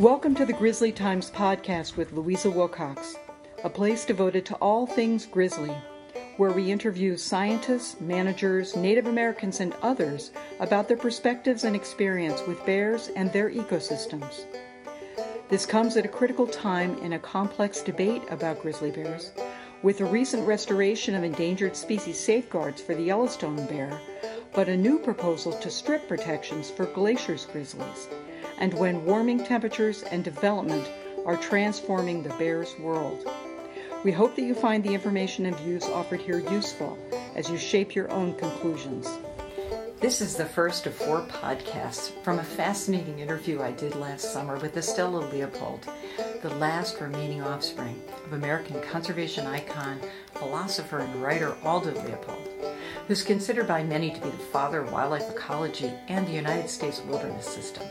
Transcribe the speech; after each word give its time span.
Welcome 0.00 0.34
to 0.36 0.46
the 0.46 0.54
Grizzly 0.54 0.92
Times 0.92 1.30
podcast 1.30 1.98
with 1.98 2.14
Louisa 2.14 2.48
Willcox, 2.48 3.16
a 3.64 3.68
place 3.68 4.06
devoted 4.06 4.46
to 4.46 4.54
all 4.54 4.86
things 4.86 5.26
grizzly, 5.26 5.76
where 6.38 6.52
we 6.52 6.72
interview 6.72 7.18
scientists, 7.18 8.00
managers, 8.00 8.74
Native 8.74 9.08
Americans, 9.08 9.60
and 9.60 9.74
others 9.82 10.30
about 10.58 10.88
their 10.88 10.96
perspectives 10.96 11.64
and 11.64 11.76
experience 11.76 12.40
with 12.48 12.64
bears 12.64 13.10
and 13.14 13.30
their 13.30 13.50
ecosystems. 13.50 14.46
This 15.50 15.66
comes 15.66 15.98
at 15.98 16.06
a 16.06 16.08
critical 16.08 16.46
time 16.46 16.96
in 17.02 17.12
a 17.12 17.18
complex 17.18 17.82
debate 17.82 18.22
about 18.30 18.62
grizzly 18.62 18.90
bears, 18.90 19.32
with 19.82 19.98
the 19.98 20.06
recent 20.06 20.46
restoration 20.46 21.14
of 21.14 21.24
endangered 21.24 21.76
species 21.76 22.18
safeguards 22.18 22.80
for 22.80 22.94
the 22.94 23.02
Yellowstone 23.02 23.66
bear, 23.66 24.00
but 24.54 24.70
a 24.70 24.76
new 24.78 24.98
proposal 24.98 25.52
to 25.52 25.70
strip 25.70 26.08
protections 26.08 26.70
for 26.70 26.86
Glacier's 26.86 27.44
grizzlies, 27.44 28.08
and 28.60 28.72
when 28.74 29.04
warming 29.04 29.42
temperatures 29.44 30.02
and 30.04 30.22
development 30.22 30.88
are 31.26 31.36
transforming 31.36 32.22
the 32.22 32.34
bear's 32.34 32.78
world. 32.78 33.26
We 34.04 34.12
hope 34.12 34.36
that 34.36 34.42
you 34.42 34.54
find 34.54 34.82
the 34.82 34.94
information 34.94 35.46
and 35.46 35.56
views 35.56 35.84
offered 35.84 36.20
here 36.20 36.38
useful 36.38 36.96
as 37.34 37.50
you 37.50 37.58
shape 37.58 37.94
your 37.94 38.10
own 38.10 38.34
conclusions. 38.34 39.10
This 40.00 40.22
is 40.22 40.34
the 40.34 40.46
first 40.46 40.86
of 40.86 40.94
four 40.94 41.26
podcasts 41.26 42.10
from 42.24 42.38
a 42.38 42.42
fascinating 42.42 43.18
interview 43.18 43.60
I 43.60 43.72
did 43.72 43.94
last 43.94 44.32
summer 44.32 44.56
with 44.56 44.74
Estella 44.78 45.18
Leopold, 45.18 45.86
the 46.40 46.54
last 46.54 46.98
remaining 47.02 47.42
offspring 47.42 48.02
of 48.24 48.32
American 48.32 48.80
conservation 48.80 49.46
icon, 49.46 50.00
philosopher, 50.32 51.00
and 51.00 51.22
writer 51.22 51.54
Aldo 51.62 51.92
Leopold, 52.02 52.48
who's 53.06 53.22
considered 53.22 53.68
by 53.68 53.84
many 53.84 54.10
to 54.10 54.20
be 54.22 54.30
the 54.30 54.38
father 54.38 54.80
of 54.80 54.90
wildlife 54.90 55.28
ecology 55.28 55.92
and 56.08 56.26
the 56.26 56.32
United 56.32 56.70
States 56.70 57.02
wilderness 57.02 57.46
system. 57.46 57.86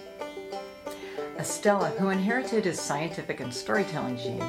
Estella, 1.40 1.88
who 1.92 2.10
inherited 2.10 2.66
his 2.66 2.82
scientific 2.82 3.40
and 3.40 3.54
storytelling 3.54 4.18
gene, 4.18 4.44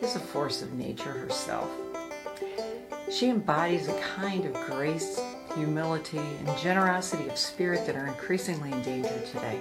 is 0.00 0.14
a 0.14 0.20
force 0.20 0.62
of 0.62 0.72
nature 0.72 1.10
herself. 1.10 1.68
She 3.10 3.28
embodies 3.28 3.88
a 3.88 4.00
kind 4.00 4.44
of 4.44 4.54
grace, 4.66 5.20
humility, 5.56 6.18
and 6.18 6.58
generosity 6.58 7.28
of 7.28 7.36
spirit 7.36 7.84
that 7.86 7.96
are 7.96 8.06
increasingly 8.06 8.70
endangered 8.70 9.26
today. 9.26 9.58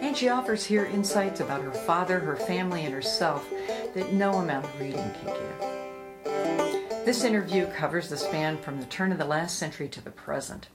And 0.00 0.16
she 0.16 0.30
offers 0.30 0.64
here 0.64 0.86
insights 0.86 1.40
about 1.40 1.60
her 1.60 1.72
father, 1.72 2.18
her 2.18 2.36
family, 2.36 2.86
and 2.86 2.94
herself 2.94 3.46
that 3.94 4.14
no 4.14 4.36
amount 4.36 4.64
of 4.64 4.80
reading 4.80 5.10
can 5.20 5.26
give. 5.26 7.04
This 7.04 7.24
interview 7.24 7.66
covers 7.72 8.08
the 8.08 8.16
span 8.16 8.56
from 8.56 8.80
the 8.80 8.86
turn 8.86 9.12
of 9.12 9.18
the 9.18 9.26
last 9.26 9.58
century 9.58 9.88
to 9.88 10.00
the 10.02 10.10
present. 10.10 10.68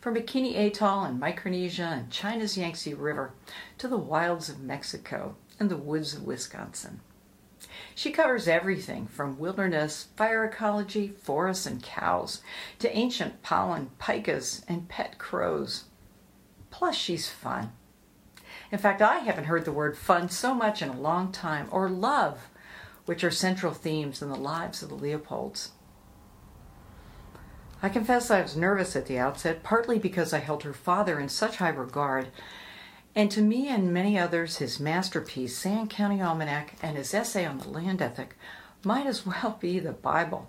From 0.00 0.14
Bikini 0.14 0.56
Atoll 0.56 1.04
and 1.04 1.18
Micronesia 1.20 1.84
and 1.84 2.10
China's 2.10 2.56
Yangtze 2.56 2.94
River 2.94 3.32
to 3.78 3.88
the 3.88 3.96
wilds 3.96 4.48
of 4.48 4.60
Mexico 4.60 5.36
and 5.58 5.70
the 5.70 5.76
woods 5.76 6.14
of 6.14 6.24
Wisconsin. 6.24 7.00
She 7.94 8.10
covers 8.10 8.48
everything 8.48 9.06
from 9.06 9.38
wilderness, 9.38 10.08
fire 10.16 10.44
ecology, 10.44 11.08
forests, 11.08 11.66
and 11.66 11.82
cows 11.82 12.42
to 12.80 12.96
ancient 12.96 13.42
pollen, 13.42 13.90
pikas, 14.00 14.64
and 14.68 14.88
pet 14.88 15.18
crows. 15.18 15.84
Plus, 16.70 16.96
she's 16.96 17.28
fun. 17.28 17.72
In 18.70 18.78
fact, 18.78 19.02
I 19.02 19.18
haven't 19.18 19.44
heard 19.44 19.64
the 19.64 19.72
word 19.72 19.96
fun 19.96 20.28
so 20.28 20.54
much 20.54 20.82
in 20.82 20.88
a 20.88 20.98
long 20.98 21.30
time, 21.30 21.68
or 21.70 21.88
love, 21.88 22.48
which 23.04 23.22
are 23.22 23.30
central 23.30 23.72
themes 23.72 24.22
in 24.22 24.28
the 24.28 24.36
lives 24.36 24.82
of 24.82 24.88
the 24.88 24.94
Leopolds. 24.94 25.70
I 27.84 27.88
confess 27.88 28.30
I 28.30 28.40
was 28.40 28.56
nervous 28.56 28.94
at 28.94 29.06
the 29.06 29.18
outset, 29.18 29.64
partly 29.64 29.98
because 29.98 30.32
I 30.32 30.38
held 30.38 30.62
her 30.62 30.72
father 30.72 31.18
in 31.18 31.28
such 31.28 31.56
high 31.56 31.68
regard, 31.70 32.28
and 33.16 33.28
to 33.32 33.42
me 33.42 33.68
and 33.68 33.92
many 33.92 34.16
others, 34.16 34.58
his 34.58 34.78
masterpiece, 34.78 35.58
Sand 35.58 35.90
County 35.90 36.22
Almanac, 36.22 36.74
and 36.80 36.96
his 36.96 37.12
essay 37.12 37.44
on 37.44 37.58
the 37.58 37.68
land 37.68 38.00
ethic 38.00 38.36
might 38.84 39.06
as 39.06 39.26
well 39.26 39.58
be 39.60 39.80
the 39.80 39.92
Bible. 39.92 40.48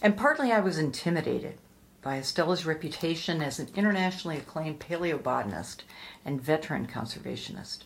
And 0.00 0.16
partly 0.16 0.50
I 0.50 0.60
was 0.60 0.78
intimidated 0.78 1.58
by 2.00 2.16
Estella's 2.16 2.64
reputation 2.64 3.42
as 3.42 3.58
an 3.58 3.68
internationally 3.76 4.38
acclaimed 4.38 4.80
paleobotanist 4.80 5.82
and 6.24 6.40
veteran 6.40 6.86
conservationist. 6.86 7.84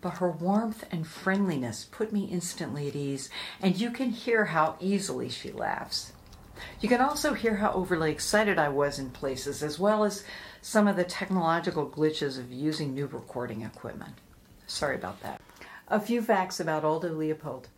But 0.00 0.18
her 0.18 0.30
warmth 0.30 0.84
and 0.90 1.06
friendliness 1.06 1.86
put 1.90 2.12
me 2.12 2.24
instantly 2.24 2.88
at 2.88 2.96
ease, 2.96 3.30
and 3.62 3.78
you 3.78 3.90
can 3.90 4.10
hear 4.10 4.46
how 4.46 4.76
easily 4.80 5.28
she 5.28 5.52
laughs. 5.52 6.12
You 6.80 6.88
can 6.88 7.00
also 7.00 7.34
hear 7.34 7.56
how 7.56 7.72
overly 7.72 8.10
excited 8.10 8.58
I 8.58 8.68
was 8.68 8.98
in 8.98 9.10
places, 9.10 9.62
as 9.62 9.78
well 9.78 10.04
as 10.04 10.24
some 10.62 10.88
of 10.88 10.96
the 10.96 11.04
technological 11.04 11.88
glitches 11.88 12.38
of 12.38 12.52
using 12.52 12.94
new 12.94 13.06
recording 13.06 13.62
equipment. 13.62 14.14
Sorry 14.66 14.96
about 14.96 15.20
that. 15.22 15.40
A 15.88 16.00
few 16.00 16.22
facts 16.22 16.60
about 16.60 16.84
Aldo 16.84 17.12
Leopold. 17.12 17.68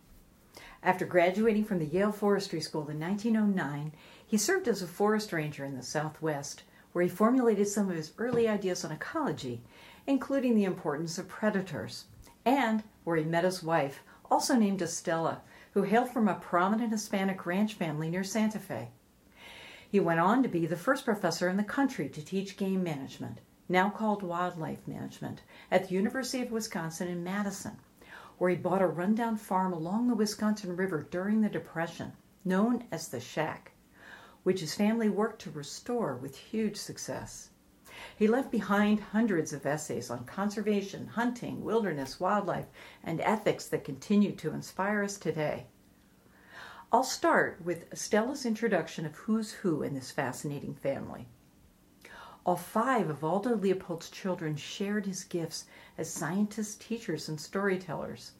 After 0.83 1.05
graduating 1.05 1.63
from 1.63 1.79
the 1.79 1.85
Yale 1.85 2.11
Forestry 2.11 2.59
School 2.59 2.89
in 2.89 2.99
1909, 2.99 3.93
he 4.25 4.37
served 4.37 4.67
as 4.67 4.81
a 4.81 4.87
forest 4.87 5.31
ranger 5.31 5.63
in 5.63 5.77
the 5.77 5.83
Southwest, 5.83 6.63
where 6.91 7.03
he 7.03 7.09
formulated 7.09 7.67
some 7.67 7.89
of 7.89 7.95
his 7.95 8.11
early 8.17 8.47
ideas 8.47 8.83
on 8.83 8.91
ecology, 8.91 9.61
including 10.05 10.55
the 10.55 10.65
importance 10.65 11.17
of 11.17 11.27
predators, 11.27 12.05
and 12.45 12.83
where 13.03 13.15
he 13.15 13.23
met 13.23 13.45
his 13.45 13.63
wife, 13.63 14.01
also 14.29 14.55
named 14.55 14.81
Estella, 14.81 15.41
who 15.73 15.83
hailed 15.83 16.09
from 16.09 16.27
a 16.27 16.35
prominent 16.35 16.91
Hispanic 16.91 17.45
ranch 17.45 17.73
family 17.73 18.09
near 18.09 18.23
Santa 18.23 18.59
Fe. 18.59 18.89
He 19.89 19.99
went 19.99 20.19
on 20.19 20.43
to 20.43 20.49
be 20.49 20.65
the 20.65 20.75
first 20.75 21.05
professor 21.05 21.49
in 21.49 21.57
the 21.57 21.63
country 21.63 22.09
to 22.09 22.23
teach 22.23 22.57
game 22.57 22.83
management, 22.83 23.41
now 23.67 23.89
called 23.89 24.21
wildlife 24.21 24.87
management, 24.87 25.41
at 25.71 25.87
the 25.87 25.95
University 25.95 26.43
of 26.43 26.51
Wisconsin 26.51 27.07
in 27.07 27.23
Madison, 27.23 27.77
where 28.37 28.51
he 28.51 28.55
bought 28.55 28.81
a 28.81 28.87
rundown 28.87 29.35
farm 29.35 29.73
along 29.73 30.07
the 30.07 30.15
Wisconsin 30.15 30.75
River 30.75 31.07
during 31.09 31.41
the 31.41 31.49
Depression, 31.49 32.13
known 32.45 32.83
as 32.91 33.07
the 33.07 33.19
Shack, 33.19 33.71
which 34.43 34.61
his 34.61 34.75
family 34.75 35.09
worked 35.09 35.41
to 35.41 35.51
restore 35.51 36.15
with 36.15 36.35
huge 36.35 36.77
success. 36.77 37.49
He 38.23 38.29
left 38.29 38.51
behind 38.51 39.01
hundreds 39.01 39.51
of 39.51 39.65
essays 39.65 40.09
on 40.09 40.23
conservation, 40.23 41.07
hunting, 41.07 41.61
wilderness, 41.61 42.21
wildlife, 42.21 42.67
and 43.03 43.19
ethics 43.19 43.67
that 43.67 43.83
continue 43.83 44.31
to 44.37 44.53
inspire 44.53 45.03
us 45.03 45.17
today. 45.17 45.65
I'll 46.89 47.03
start 47.03 47.59
with 47.65 47.93
Stella's 47.93 48.45
introduction 48.45 49.05
of 49.05 49.13
who's 49.13 49.51
who 49.51 49.83
in 49.83 49.93
this 49.93 50.09
fascinating 50.09 50.73
family. 50.73 51.27
All 52.45 52.55
five 52.55 53.09
of 53.09 53.25
Aldo 53.25 53.57
Leopold's 53.57 54.09
children 54.09 54.55
shared 54.55 55.05
his 55.05 55.25
gifts 55.25 55.65
as 55.97 56.09
scientists, 56.09 56.75
teachers, 56.75 57.27
and 57.27 57.41
storytellers. 57.41 58.31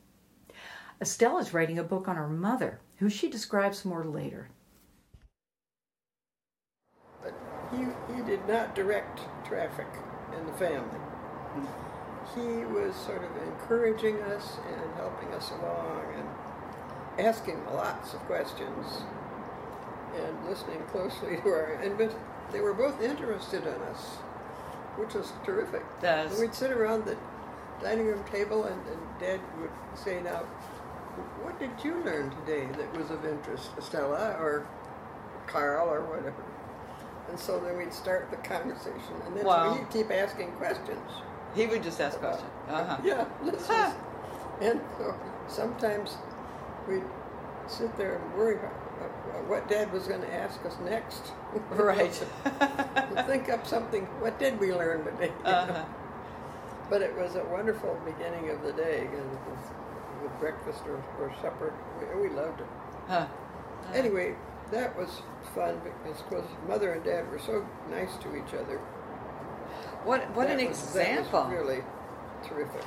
Estella 1.01 1.41
is 1.41 1.53
writing 1.53 1.77
a 1.77 1.83
book 1.83 2.07
on 2.07 2.15
her 2.15 2.29
mother, 2.29 2.79
who 2.99 3.09
she 3.09 3.29
describes 3.29 3.83
more 3.83 4.05
later. 4.05 4.47
But 7.21 7.33
he, 7.75 7.85
he 8.15 8.21
did 8.21 8.47
not 8.47 8.75
direct 8.75 9.19
traffic 9.45 9.87
in 10.37 10.45
the 10.45 10.53
family. 10.53 10.99
He 12.35 12.65
was 12.65 12.95
sort 12.95 13.23
of 13.23 13.29
encouraging 13.47 14.21
us 14.23 14.57
and 14.67 14.95
helping 14.95 15.29
us 15.33 15.51
along 15.51 16.05
and 16.17 17.25
asking 17.27 17.63
lots 17.73 18.13
of 18.13 18.19
questions 18.21 19.03
and 20.15 20.49
listening 20.49 20.81
closely 20.91 21.37
to 21.37 21.49
our 21.49 21.73
and 21.83 21.97
but 21.97 22.15
they 22.51 22.61
were 22.61 22.73
both 22.73 23.01
interested 23.01 23.63
in 23.63 23.81
us, 23.91 24.15
which 24.97 25.13
was 25.15 25.33
terrific. 25.43 25.83
Does. 26.01 26.39
We'd 26.39 26.53
sit 26.53 26.71
around 26.71 27.05
the 27.05 27.17
dining 27.81 28.05
room 28.05 28.23
table 28.31 28.65
and, 28.65 28.79
and 28.87 29.19
Dad 29.19 29.39
would 29.59 29.71
say, 29.95 30.21
Now, 30.21 30.43
what 31.41 31.59
did 31.59 31.71
you 31.83 32.03
learn 32.03 32.31
today 32.31 32.67
that 32.77 32.97
was 32.97 33.09
of 33.11 33.25
interest, 33.25 33.71
Stella 33.81 34.37
or 34.39 34.65
Carl 35.47 35.89
or 35.89 36.01
whatever? 36.01 36.35
And 37.33 37.39
so 37.39 37.59
then 37.59 37.75
we'd 37.79 37.91
start 37.91 38.29
the 38.29 38.37
conversation, 38.37 39.15
and 39.25 39.35
then 39.35 39.43
Wow. 39.43 39.73
he'd 39.73 39.89
keep 39.89 40.11
asking 40.11 40.51
questions. 40.51 41.01
He 41.55 41.65
would 41.65 41.81
just 41.81 41.99
ask 41.99 42.19
questions. 42.19 42.47
Uh-huh. 42.69 42.97
Yeah, 43.03 43.25
this 43.43 43.65
Huh. 43.67 43.91
is, 44.61 44.67
and 44.69 44.79
so 44.99 45.15
sometimes 45.47 46.15
we'd 46.87 47.01
sit 47.65 47.97
there 47.97 48.17
and 48.17 48.35
worry 48.35 48.57
about 48.57 48.71
uh, 49.01 49.41
what 49.49 49.67
Dad 49.67 49.91
was 49.91 50.05
going 50.07 50.21
to 50.21 50.31
ask 50.31 50.63
us 50.63 50.77
next. 50.85 51.31
Right. 51.71 52.13
Think 53.25 53.49
up 53.49 53.65
something. 53.65 54.05
What 54.21 54.37
did 54.37 54.59
we 54.59 54.71
learn 54.71 55.03
today? 55.03 55.31
uh-huh. 55.43 55.85
But 56.91 57.01
it 57.01 57.17
was 57.17 57.33
a 57.33 57.43
wonderful 57.45 57.99
beginning 58.05 58.51
of 58.51 58.61
the 58.61 58.73
day, 58.73 59.07
and 59.07 59.31
with, 59.31 59.71
with 60.21 60.39
breakfast 60.39 60.83
or, 60.85 61.03
or 61.19 61.33
supper, 61.41 61.73
we, 61.99 62.29
we 62.29 62.35
loved 62.35 62.61
it. 62.61 62.67
Huh. 63.07 63.25
Anyway, 63.91 64.35
that 64.71 64.95
was 64.97 65.21
fun 65.55 65.79
because 65.83 66.19
of 66.19 66.25
course, 66.27 66.45
mother 66.67 66.93
and 66.93 67.03
dad 67.03 67.29
were 67.31 67.39
so 67.39 67.65
nice 67.89 68.15
to 68.23 68.35
each 68.35 68.53
other. 68.53 68.77
What 70.03 70.29
what 70.35 70.47
That 70.47 70.59
an 70.59 70.67
was- 70.67 70.93
that 70.93 71.09
was 71.09 71.27
example. 71.27 71.45
really 71.49 71.83
terrific. 72.43 72.83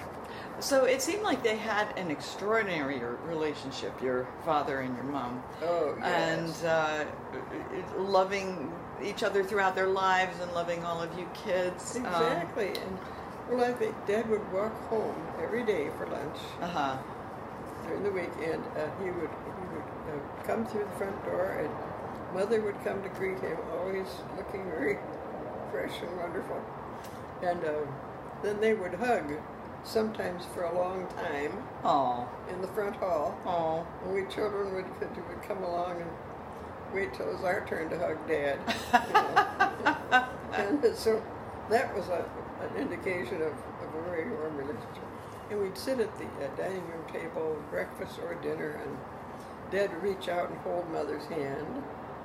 So 0.58 0.84
it 0.84 1.02
seemed 1.02 1.22
like 1.22 1.42
they 1.42 1.56
had 1.56 1.96
an 1.98 2.10
extraordinary 2.10 2.98
relationship, 3.26 4.00
your 4.02 4.26
father 4.44 4.80
and 4.80 4.94
your 4.96 5.04
mom, 5.04 5.42
Oh, 5.62 5.94
and 6.02 6.48
yes. 6.48 6.64
uh, 6.64 7.04
loving 7.98 8.72
each 9.02 9.22
other 9.22 9.44
throughout 9.44 9.74
their 9.74 9.86
lives 9.86 10.40
and 10.40 10.50
loving 10.52 10.84
all 10.84 11.02
of 11.02 11.16
you 11.18 11.28
kids. 11.34 11.96
Um, 11.96 12.06
exactly. 12.06 12.68
and 12.68 12.98
Well, 13.50 13.64
I 13.64 13.72
think 13.74 13.94
Dad 14.06 14.28
would 14.28 14.50
walk 14.52 14.74
home 14.88 15.14
every 15.42 15.62
day 15.62 15.88
for 15.98 16.06
lunch 16.06 16.38
Uh 16.60 16.66
huh. 16.66 16.96
during 17.86 18.02
the 18.02 18.10
weekend. 18.10 18.64
uh, 18.76 18.88
he 19.02 19.10
would 19.10 19.30
would 20.16 20.46
come 20.46 20.66
through 20.66 20.84
the 20.84 20.96
front 20.98 21.24
door, 21.24 21.58
and 21.60 21.70
Mother 22.34 22.60
would 22.60 22.82
come 22.84 23.02
to 23.02 23.08
greet 23.10 23.38
him, 23.40 23.56
always 23.78 24.06
looking 24.36 24.64
very 24.64 24.98
fresh 25.70 25.92
and 26.02 26.16
wonderful. 26.18 26.60
And 27.42 27.64
uh, 27.64 27.72
then 28.42 28.60
they 28.60 28.74
would 28.74 28.94
hug, 28.94 29.32
sometimes 29.84 30.44
for 30.54 30.64
a 30.64 30.74
long 30.74 31.06
time, 31.16 31.52
Oh. 31.84 32.28
in 32.52 32.60
the 32.60 32.68
front 32.68 32.96
hall. 32.96 33.38
Oh. 33.46 33.86
And 34.04 34.14
we 34.14 34.24
children 34.32 34.74
would, 34.74 34.86
would 35.00 35.42
come 35.46 35.62
along 35.62 36.00
and 36.00 36.10
wait 36.92 37.14
till 37.14 37.28
it 37.28 37.34
was 37.34 37.44
our 37.44 37.64
turn 37.66 37.90
to 37.90 37.98
hug 37.98 38.18
Dad. 38.28 38.58
you 38.92 39.12
know. 39.12 40.26
and 40.52 40.96
so 40.96 41.22
that 41.70 41.94
was 41.96 42.08
a, 42.08 42.24
an 42.60 42.76
indication 42.76 43.42
of, 43.42 43.52
of 43.52 43.94
a 43.94 44.02
very 44.10 44.30
warm 44.30 44.56
relationship. 44.56 45.02
And 45.50 45.60
we'd 45.62 45.78
sit 45.78 46.00
at 46.00 46.16
the 46.18 46.24
uh, 46.24 46.48
dining 46.56 46.84
room 46.88 47.04
table, 47.12 47.56
breakfast 47.70 48.18
or 48.18 48.34
dinner, 48.34 48.80
and 48.84 48.96
Dad 49.70 49.90
reach 50.02 50.28
out 50.28 50.48
and 50.50 50.58
hold 50.60 50.90
Mother's 50.90 51.26
hand. 51.26 51.66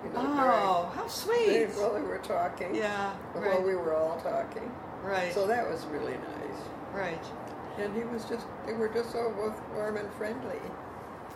You 0.04 0.10
know, 0.12 0.20
Oh, 0.20 0.92
how 0.96 1.08
sweet. 1.08 1.68
while 1.76 1.94
they 1.94 2.02
were 2.02 2.18
talking. 2.20 2.74
Yeah. 2.74 3.12
While 3.34 3.44
Right. 3.44 3.64
we 3.64 3.76
were 3.76 3.94
all 3.96 4.20
talking. 4.22 4.72
Right. 5.04 5.34
So 5.34 5.48
that 5.48 5.70
was 5.70 5.86
really 5.86 6.14
nice. 6.14 6.62
Right. 6.94 7.24
And 7.78 7.96
he 7.96 8.04
was 8.04 8.26
just, 8.26 8.46
they 8.66 8.74
were 8.74 8.90
just 8.90 9.12
so 9.12 9.32
both 9.36 9.60
warm 9.76 9.98
and 9.98 10.12
friendly. 10.14 10.60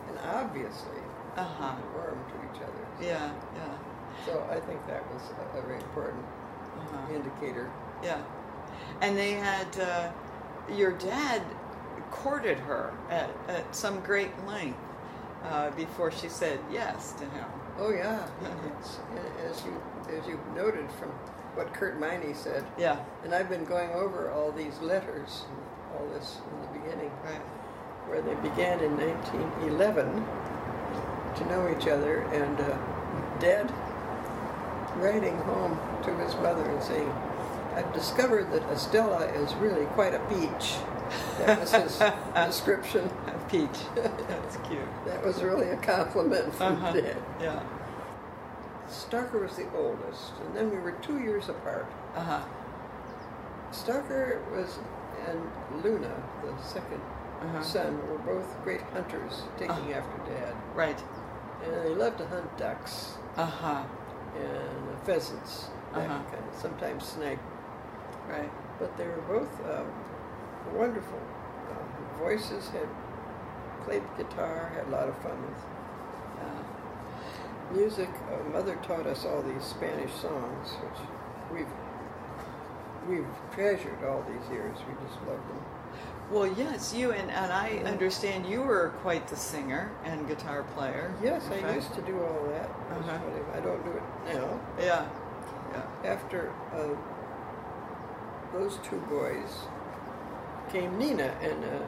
And 0.08 0.18
obviously 0.34 1.00
Uh 1.36 1.44
huh. 1.44 1.74
warm 1.94 2.18
to 2.28 2.34
each 2.56 2.62
other. 2.62 2.86
Yeah. 3.00 3.30
Yeah. 3.56 3.76
So 4.24 4.46
I 4.50 4.58
think 4.60 4.84
that 4.86 5.02
was 5.12 5.22
a, 5.54 5.58
a 5.58 5.62
very 5.62 5.76
important 5.76 6.24
Uh-huh. 6.76 7.14
indicator. 7.14 7.70
Yeah. 8.02 8.20
And 9.00 9.16
they 9.16 9.32
had 9.32 9.66
uh, 9.80 10.10
your 10.74 10.92
dad 10.92 11.42
courted 12.10 12.58
her 12.58 12.92
at, 13.10 13.30
at 13.48 13.74
some 13.74 14.00
great 14.00 14.30
length 14.46 14.78
uh, 15.44 15.70
before 15.70 16.10
she 16.10 16.28
said 16.28 16.58
yes 16.70 17.12
to 17.12 17.24
him. 17.24 17.44
Oh 17.78 17.90
yeah, 17.90 18.26
it's, 18.78 18.98
as 19.50 19.64
you 19.64 19.80
as 20.18 20.26
you 20.26 20.40
noted 20.54 20.90
from 20.92 21.10
what 21.54 21.72
Curt 21.74 21.98
Meine 21.98 22.34
said, 22.34 22.64
Yeah. 22.78 22.98
and 23.24 23.34
I've 23.34 23.48
been 23.48 23.64
going 23.64 23.90
over 23.90 24.30
all 24.30 24.52
these 24.52 24.78
letters, 24.80 25.44
all 25.94 26.06
this 26.14 26.38
in 26.52 26.60
the 26.62 26.78
beginning, 26.78 27.10
Right. 27.24 27.40
where 28.08 28.20
they 28.22 28.34
began 28.36 28.80
in 28.80 28.96
1911 28.96 30.24
to 31.36 31.44
know 31.48 31.68
each 31.76 31.86
other, 31.88 32.20
and 32.32 32.60
uh, 32.60 32.78
Dad 33.40 33.72
writing 34.96 35.36
home 35.38 35.78
to 36.04 36.14
his 36.24 36.34
mother 36.36 36.62
and 36.62 36.82
saying, 36.82 37.12
"I've 37.74 37.92
discovered 37.92 38.50
that 38.52 38.62
Estella 38.70 39.26
is 39.26 39.54
really 39.56 39.84
quite 39.86 40.14
a 40.14 40.20
peach." 40.30 40.76
That 41.38 41.60
was 41.60 41.72
his 41.72 41.98
description. 42.34 43.10
Peach. 43.48 43.78
That's 43.94 44.56
cute. 44.68 44.80
That 45.06 45.24
was 45.24 45.42
really 45.42 45.68
a 45.70 45.76
compliment 45.76 46.52
from 46.54 46.74
Uh-huh. 46.76 46.92
Dad. 46.92 47.16
Yeah. 47.40 47.62
Starker 48.88 49.42
was 49.42 49.56
the 49.56 49.66
oldest, 49.76 50.32
and 50.44 50.56
then 50.56 50.70
we 50.70 50.78
were 50.78 50.92
two 51.02 51.18
years 51.20 51.48
apart. 51.48 51.86
Uh 52.14 52.20
huh. 52.22 52.40
Starker 53.72 54.38
was 54.50 54.78
and 55.28 55.82
Luna, 55.82 56.10
the 56.42 56.52
2nd 56.62 57.00
Uh-huh. 57.42 57.62
son, 57.62 57.98
were 58.08 58.18
both 58.18 58.62
great 58.64 58.80
hunters, 58.92 59.42
taking 59.58 59.92
Ah. 59.92 59.98
after 59.98 60.18
Dad. 60.32 60.54
Right. 60.74 61.02
And 61.64 61.72
they 61.84 61.94
loved 61.94 62.18
to 62.18 62.26
hunt 62.26 62.56
ducks 62.56 63.16
Uh 63.36 63.44
huh. 63.46 63.82
and 64.36 64.98
pheasants, 65.04 65.68
Uh-huh. 65.94 66.06
kind 66.06 66.44
of, 66.48 66.54
sometimes 66.60 67.04
snipe. 67.06 67.40
Right. 68.28 68.50
But 68.78 68.96
they 68.96 69.06
were 69.06 69.22
both 69.28 69.50
um, 69.66 69.86
wonderful. 70.74 71.18
Um, 71.70 72.18
voices 72.18 72.68
had 72.68 72.88
played 73.86 74.02
guitar, 74.18 74.70
had 74.74 74.86
a 74.88 74.90
lot 74.90 75.08
of 75.08 75.16
fun 75.18 75.40
with 75.42 75.62
Uh, 76.42 77.74
music. 77.74 78.10
Uh, 78.30 78.48
Mother 78.50 78.76
taught 78.82 79.06
us 79.06 79.24
all 79.24 79.42
these 79.42 79.62
Spanish 79.64 80.12
songs, 80.14 80.68
which 80.82 81.00
we've 81.52 81.72
we've 83.08 83.34
treasured 83.54 84.04
all 84.04 84.22
these 84.28 84.50
years. 84.50 84.76
We 84.88 84.94
just 85.06 85.18
love 85.28 85.38
them. 85.48 85.62
well, 86.30 86.46
yes, 86.46 86.92
you 86.92 87.12
and, 87.12 87.30
and 87.30 87.52
I 87.52 87.80
understand 87.86 88.44
you 88.46 88.62
were 88.62 88.92
quite 89.02 89.28
the 89.28 89.36
singer 89.36 89.90
and 90.04 90.26
guitar 90.26 90.64
player. 90.74 91.14
Yes, 91.22 91.46
I 91.46 91.60
fact. 91.62 91.74
used 91.76 91.94
to 91.94 92.02
do 92.02 92.20
all 92.20 92.44
that. 92.50 92.68
Uh-huh. 92.90 93.18
I 93.56 93.60
don't 93.60 93.84
do 93.84 93.92
it 93.92 94.02
now. 94.34 94.60
Yeah. 94.78 95.06
Yeah. 95.72 96.10
After 96.12 96.52
uh, 96.74 96.88
those 98.52 98.78
two 98.82 98.98
boys 99.08 99.50
came 100.72 100.98
Nina, 100.98 101.32
and 101.40 101.64
uh, 101.64 101.78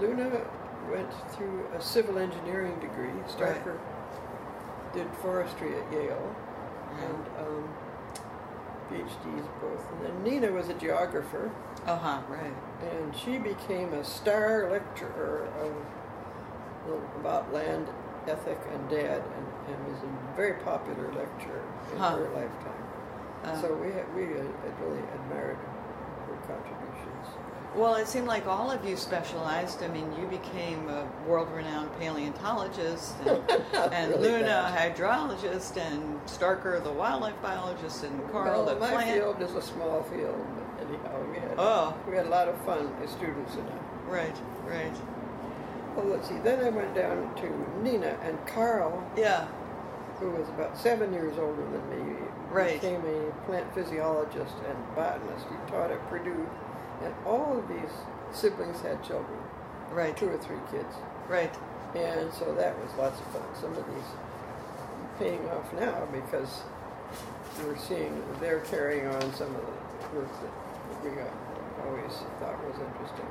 Luna 0.00 0.40
went 0.90 1.12
through 1.32 1.66
a 1.76 1.80
civil 1.80 2.18
engineering 2.18 2.78
degree. 2.80 3.10
Starker 3.28 3.78
did 4.94 5.06
forestry 5.22 5.74
at 5.76 5.92
Yale, 5.92 6.36
and 7.00 7.26
um, 7.46 7.68
PhDs 8.90 9.46
both. 9.60 9.84
And 9.92 10.06
then 10.06 10.22
Nina 10.22 10.50
was 10.52 10.68
a 10.68 10.74
geographer, 10.74 11.50
Uh 11.86 11.96
huh. 11.96 12.20
Right. 12.28 12.52
and 12.92 13.14
she 13.14 13.38
became 13.38 13.92
a 13.92 14.04
star 14.04 14.70
lecturer 14.70 15.48
of 15.60 15.72
about 17.20 17.52
land 17.52 17.86
ethic 18.26 18.58
and 18.72 18.88
dad, 18.88 19.22
and, 19.36 19.74
and 19.74 19.86
was 19.92 20.02
a 20.02 20.36
very 20.36 20.54
popular 20.62 21.12
lecturer 21.12 21.62
in 21.92 21.98
Huh. 21.98 22.16
her 22.16 22.28
lifetime. 22.30 22.84
Uh, 23.44 23.60
so 23.60 23.74
we 23.74 23.88
we 24.16 24.32
had 24.32 24.80
really 24.80 25.02
admired 25.14 25.58
her 26.26 26.36
contributions. 26.46 27.26
Well, 27.76 27.94
it 27.94 28.08
seemed 28.08 28.26
like 28.26 28.46
all 28.46 28.70
of 28.70 28.84
you 28.84 28.96
specialized. 28.96 29.82
I 29.82 29.88
mean, 29.88 30.10
you 30.18 30.26
became 30.26 30.88
a 30.88 31.06
world-renowned 31.28 31.90
paleontologist, 32.00 33.14
and, 33.24 33.42
and 33.92 34.10
Really 34.12 34.30
Luna, 34.32 34.46
bad. 34.74 34.96
hydrologist, 34.96 35.76
and 35.76 36.18
Starker, 36.26 36.82
the 36.82 36.90
wildlife 36.92 37.40
biologist, 37.42 38.02
and 38.04 38.32
Carl, 38.32 38.64
well, 38.64 38.74
the 38.74 38.80
my 38.80 38.90
plant. 38.90 39.10
field 39.20 39.42
is 39.42 39.54
a 39.54 39.62
small 39.62 40.02
field, 40.04 40.44
but 40.56 40.86
anyhow, 40.88 41.22
we 41.30 41.38
had 41.38 41.54
Oh. 41.58 41.94
we 42.08 42.16
had 42.16 42.26
a 42.26 42.30
lot 42.30 42.48
of 42.48 42.56
fun 42.64 42.92
as 43.04 43.10
students 43.10 43.54
in 43.54 43.60
it. 43.66 43.72
Right, 44.08 44.36
right. 44.66 44.96
Well, 45.94 46.06
let's 46.06 46.28
see. 46.28 46.38
Then 46.38 46.64
I 46.64 46.70
went 46.70 46.94
down 46.94 47.34
to 47.36 47.82
Nina 47.82 48.16
and 48.22 48.38
Carl, 48.46 49.04
Yeah, 49.16 49.46
who 50.18 50.30
was 50.30 50.48
about 50.48 50.76
seven 50.76 51.12
years 51.12 51.38
older 51.38 51.62
than 51.62 51.90
me, 51.90 52.16
Right. 52.50 52.80
became 52.80 53.02
a 53.04 53.30
plant 53.46 53.72
physiologist 53.74 54.54
and 54.66 54.94
botanist. 54.96 55.46
He 55.50 55.70
taught 55.70 55.90
at 55.90 56.08
Purdue, 56.08 56.48
and 57.02 57.14
all 57.26 57.58
of 57.58 57.68
these 57.68 57.90
siblings 58.32 58.80
had 58.80 59.02
children, 59.02 59.38
right, 59.92 60.16
two 60.16 60.28
or 60.28 60.38
three 60.38 60.60
kids, 60.70 60.94
right. 61.28 61.54
and 61.94 62.32
so 62.32 62.54
that 62.54 62.78
was 62.78 62.92
lots 62.98 63.18
of 63.20 63.26
fun. 63.26 63.42
Some 63.60 63.72
of 63.72 63.84
these 63.94 64.04
paying 65.18 65.48
off 65.48 65.72
now 65.74 66.06
because 66.12 66.62
we're 67.64 67.76
seeing 67.76 68.22
they're 68.40 68.60
carrying 68.60 69.06
on 69.06 69.34
some 69.34 69.54
of 69.54 69.62
the 69.62 70.18
work 70.18 70.30
that 70.40 71.04
we 71.04 71.10
always 71.84 72.12
thought 72.38 72.64
was 72.64 72.76
interesting. 72.78 73.26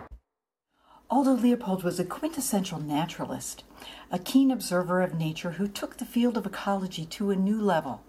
Aldo 1.09 1.31
Leopold 1.35 1.83
was 1.83 1.99
a 1.99 2.05
quintessential 2.05 2.79
naturalist, 2.79 3.63
a 4.11 4.19
keen 4.19 4.51
observer 4.51 5.01
of 5.01 5.13
nature 5.13 5.51
who 5.51 5.67
took 5.67 5.97
the 5.97 6.05
field 6.05 6.35
of 6.35 6.45
ecology 6.45 7.05
to 7.05 7.31
a 7.31 7.35
new 7.35 7.61
level. 7.61 8.03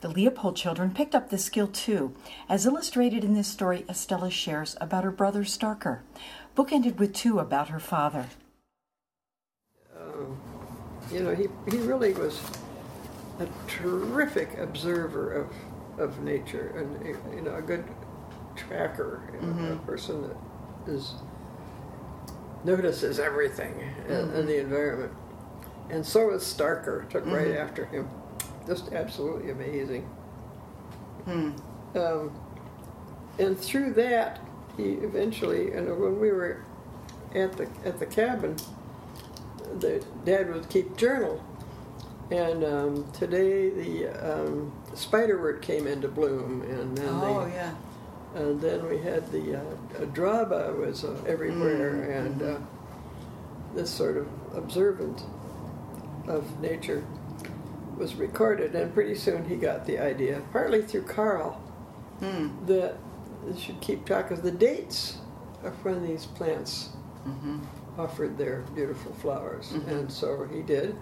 The 0.00 0.08
Leopold 0.08 0.54
children 0.54 0.92
picked 0.92 1.16
up 1.16 1.28
this 1.28 1.44
skill 1.44 1.66
too, 1.66 2.14
as 2.48 2.66
illustrated 2.66 3.24
in 3.24 3.34
this 3.34 3.48
story 3.48 3.84
Estella 3.88 4.30
shares 4.30 4.76
about 4.80 5.02
her 5.02 5.10
brother 5.10 5.42
Starker, 5.42 6.00
bookended 6.56 6.98
with 6.98 7.12
two 7.12 7.40
about 7.40 7.68
her 7.70 7.80
father. 7.80 8.26
Um, 9.98 10.40
you 11.12 11.24
know, 11.24 11.34
he, 11.34 11.48
he 11.68 11.78
really 11.78 12.12
was 12.12 12.40
a 13.40 13.48
terrific 13.66 14.56
observer 14.58 15.32
of, 15.32 15.52
of 15.98 16.20
nature 16.20 16.72
and, 16.76 17.34
you 17.34 17.42
know, 17.42 17.56
a 17.56 17.62
good 17.62 17.84
tracker, 18.54 19.22
you 19.34 19.46
know, 19.46 19.52
mm-hmm. 19.52 19.72
a 19.72 19.76
person 19.78 20.22
that 20.22 20.92
is 20.92 21.14
notices 22.64 23.18
everything 23.18 23.72
in, 24.06 24.14
in 24.14 24.26
mm-hmm. 24.26 24.46
the 24.46 24.60
environment. 24.60 25.12
And 25.90 26.06
so 26.06 26.30
is 26.30 26.42
Starker, 26.42 27.08
took 27.08 27.26
right 27.26 27.48
mm-hmm. 27.48 27.62
after 27.62 27.84
him. 27.86 28.08
Just 28.68 28.92
absolutely 28.92 29.50
amazing. 29.50 30.02
Hmm. 31.24 31.50
Um, 31.96 32.30
and 33.38 33.58
through 33.58 33.94
that, 33.94 34.40
he 34.76 34.92
eventually, 34.92 35.72
and 35.72 35.88
when 35.98 36.20
we 36.20 36.30
were 36.30 36.64
at 37.34 37.52
the 37.56 37.66
at 37.84 37.98
the 37.98 38.06
cabin, 38.06 38.56
the 39.80 40.04
dad 40.24 40.52
would 40.52 40.68
keep 40.68 40.96
journal. 40.96 41.42
And 42.30 42.62
um, 42.62 43.10
today 43.12 43.70
the 43.70 44.08
um, 44.08 44.70
spiderwort 44.92 45.62
came 45.62 45.86
into 45.86 46.08
bloom, 46.08 46.60
and 46.62 46.96
then 46.96 47.08
Oh, 47.08 47.46
the, 47.46 47.50
yeah. 47.52 47.74
and 48.34 48.60
then 48.60 48.86
we 48.86 48.98
had 48.98 49.32
the 49.32 49.56
uh, 49.60 50.04
draba 50.12 50.76
was 50.76 51.04
uh, 51.04 51.16
everywhere, 51.26 52.06
Mm, 52.06 52.26
and 52.26 52.42
uh, 52.42 52.58
this 53.74 53.88
sort 53.90 54.18
of 54.18 54.28
observant 54.54 55.22
of 56.26 56.60
nature 56.60 57.02
was 57.98 58.14
recorded. 58.14 58.74
And 58.74 58.92
pretty 58.94 59.14
soon 59.14 59.44
he 59.44 59.56
got 59.56 59.84
the 59.86 59.98
idea, 59.98 60.40
partly 60.52 60.82
through 60.82 61.02
Carl, 61.02 61.60
Hmm. 62.20 62.48
that 62.66 62.96
you 63.46 63.56
should 63.58 63.80
keep 63.80 64.04
track 64.04 64.30
of 64.30 64.42
the 64.42 64.50
dates 64.50 65.18
of 65.64 65.72
when 65.84 66.02
these 66.02 66.26
plants 66.26 66.90
Mm-hmm. 67.26 67.58
offered 67.98 68.38
their 68.38 68.62
beautiful 68.74 69.12
flowers. 69.14 69.72
Mhm. 69.72 69.88
And 69.88 70.12
so 70.12 70.44
he 70.50 70.62
did, 70.62 70.96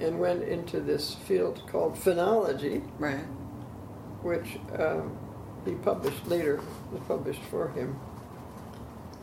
and 0.00 0.20
went 0.20 0.42
into 0.44 0.80
this 0.80 1.14
field 1.14 1.62
called 1.66 1.94
phenology, 1.96 2.82
Right. 2.98 3.24
which 4.22 4.58
um, 4.78 5.16
he 5.64 5.72
published 5.74 6.26
later, 6.28 6.60
was 6.92 7.00
published 7.08 7.42
for 7.44 7.68
him. 7.68 7.96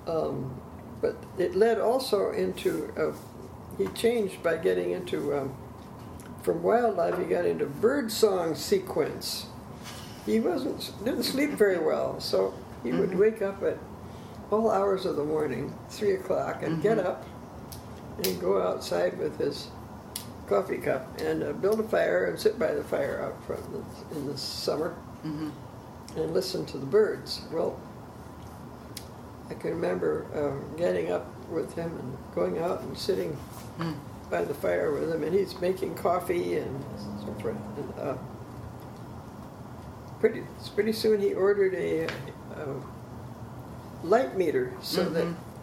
Um, 0.07 0.51
but 1.01 1.15
it 1.37 1.55
led 1.55 1.79
also 1.79 2.31
into, 2.31 2.91
uh, 2.97 3.13
he 3.77 3.87
changed 3.89 4.41
by 4.43 4.57
getting 4.57 4.91
into, 4.91 5.37
um, 5.37 5.53
from 6.43 6.61
wildlife, 6.61 7.17
he 7.17 7.23
got 7.25 7.45
into 7.45 7.65
bird 7.65 8.11
song 8.11 8.53
sequence. 8.55 9.47
He 10.25 10.39
wasn't, 10.39 10.91
didn't 11.03 11.23
sleep 11.23 11.51
very 11.51 11.79
well, 11.79 12.19
so 12.19 12.53
he 12.83 12.91
would 12.91 13.11
Mhm. 13.11 13.17
wake 13.19 13.41
up 13.41 13.63
at 13.63 13.77
all 14.51 14.69
hours 14.69 15.05
of 15.05 15.15
the 15.15 15.23
morning, 15.23 15.73
three 15.89 16.13
o'clock, 16.13 16.61
and 16.63 16.81
get 16.81 16.97
Mhm. 16.97 17.05
up 17.05 17.23
and 18.23 18.39
go 18.39 18.61
outside 18.61 19.17
with 19.17 19.37
his 19.39 19.67
coffee 20.47 20.77
cup 20.77 21.07
and 21.21 21.41
uh, 21.43 21.51
build 21.53 21.79
a 21.79 21.83
fire 21.83 22.25
and 22.25 22.37
sit 22.39 22.59
by 22.59 22.73
the 22.73 22.83
fire 22.83 23.21
out 23.23 23.43
front 23.47 23.63
in 23.65 23.73
the, 23.73 24.19
in 24.19 24.27
the 24.27 24.37
summer 24.37 24.93
Mm-hmm. 25.25 25.49
and 26.19 26.33
listen 26.33 26.65
to 26.65 26.77
the 26.77 26.85
birds. 26.85 27.41
Well, 27.51 27.75
I 29.49 29.53
can 29.55 29.71
remember 29.71 30.25
uh, 30.35 30.75
getting 30.77 31.11
up 31.11 31.25
with 31.49 31.73
him 31.75 31.91
and 31.97 32.17
going 32.35 32.59
out 32.61 32.81
and 32.81 32.97
sitting 32.97 33.35
Mm. 33.79 33.95
By 34.33 34.43
the 34.43 34.53
fire 34.55 34.91
with 34.91 35.11
him, 35.13 35.21
and 35.23 35.31
he's 35.31 35.59
making 35.61 35.93
coffee 35.93 36.57
and 36.57 36.83
so 37.23 37.31
forth. 37.39 37.55
And, 37.77 37.93
uh, 37.99 38.17
pretty, 40.19 40.41
pretty 40.73 40.91
soon 40.91 41.19
he 41.21 41.35
ordered 41.35 41.75
a, 41.75 42.05
a 42.05 42.81
light 44.03 44.35
meter 44.35 44.73
so 44.81 45.05
Mhm. 45.05 45.13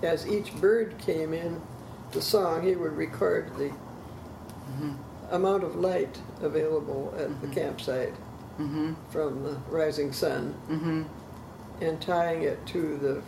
that 0.00 0.08
as 0.08 0.24
each 0.28 0.54
bird 0.60 0.96
came 0.98 1.34
in 1.34 1.60
the 2.12 2.22
song, 2.22 2.62
he 2.62 2.76
would 2.76 2.96
record 2.96 3.50
the 3.58 3.70
Mm-hmm. 3.70 5.34
amount 5.34 5.64
of 5.64 5.74
light 5.74 6.20
available 6.40 7.12
at 7.18 7.40
the 7.40 7.48
Mhm. 7.48 7.52
campsite 7.52 8.14
Mm-hmm. 8.60 8.92
from 9.10 9.42
the 9.42 9.56
rising 9.68 10.12
sun 10.12 10.54
Mm-hmm. 10.70 11.02
and 11.80 12.00
tying 12.00 12.42
it 12.42 12.64
to 12.66 12.96
the 12.98 13.20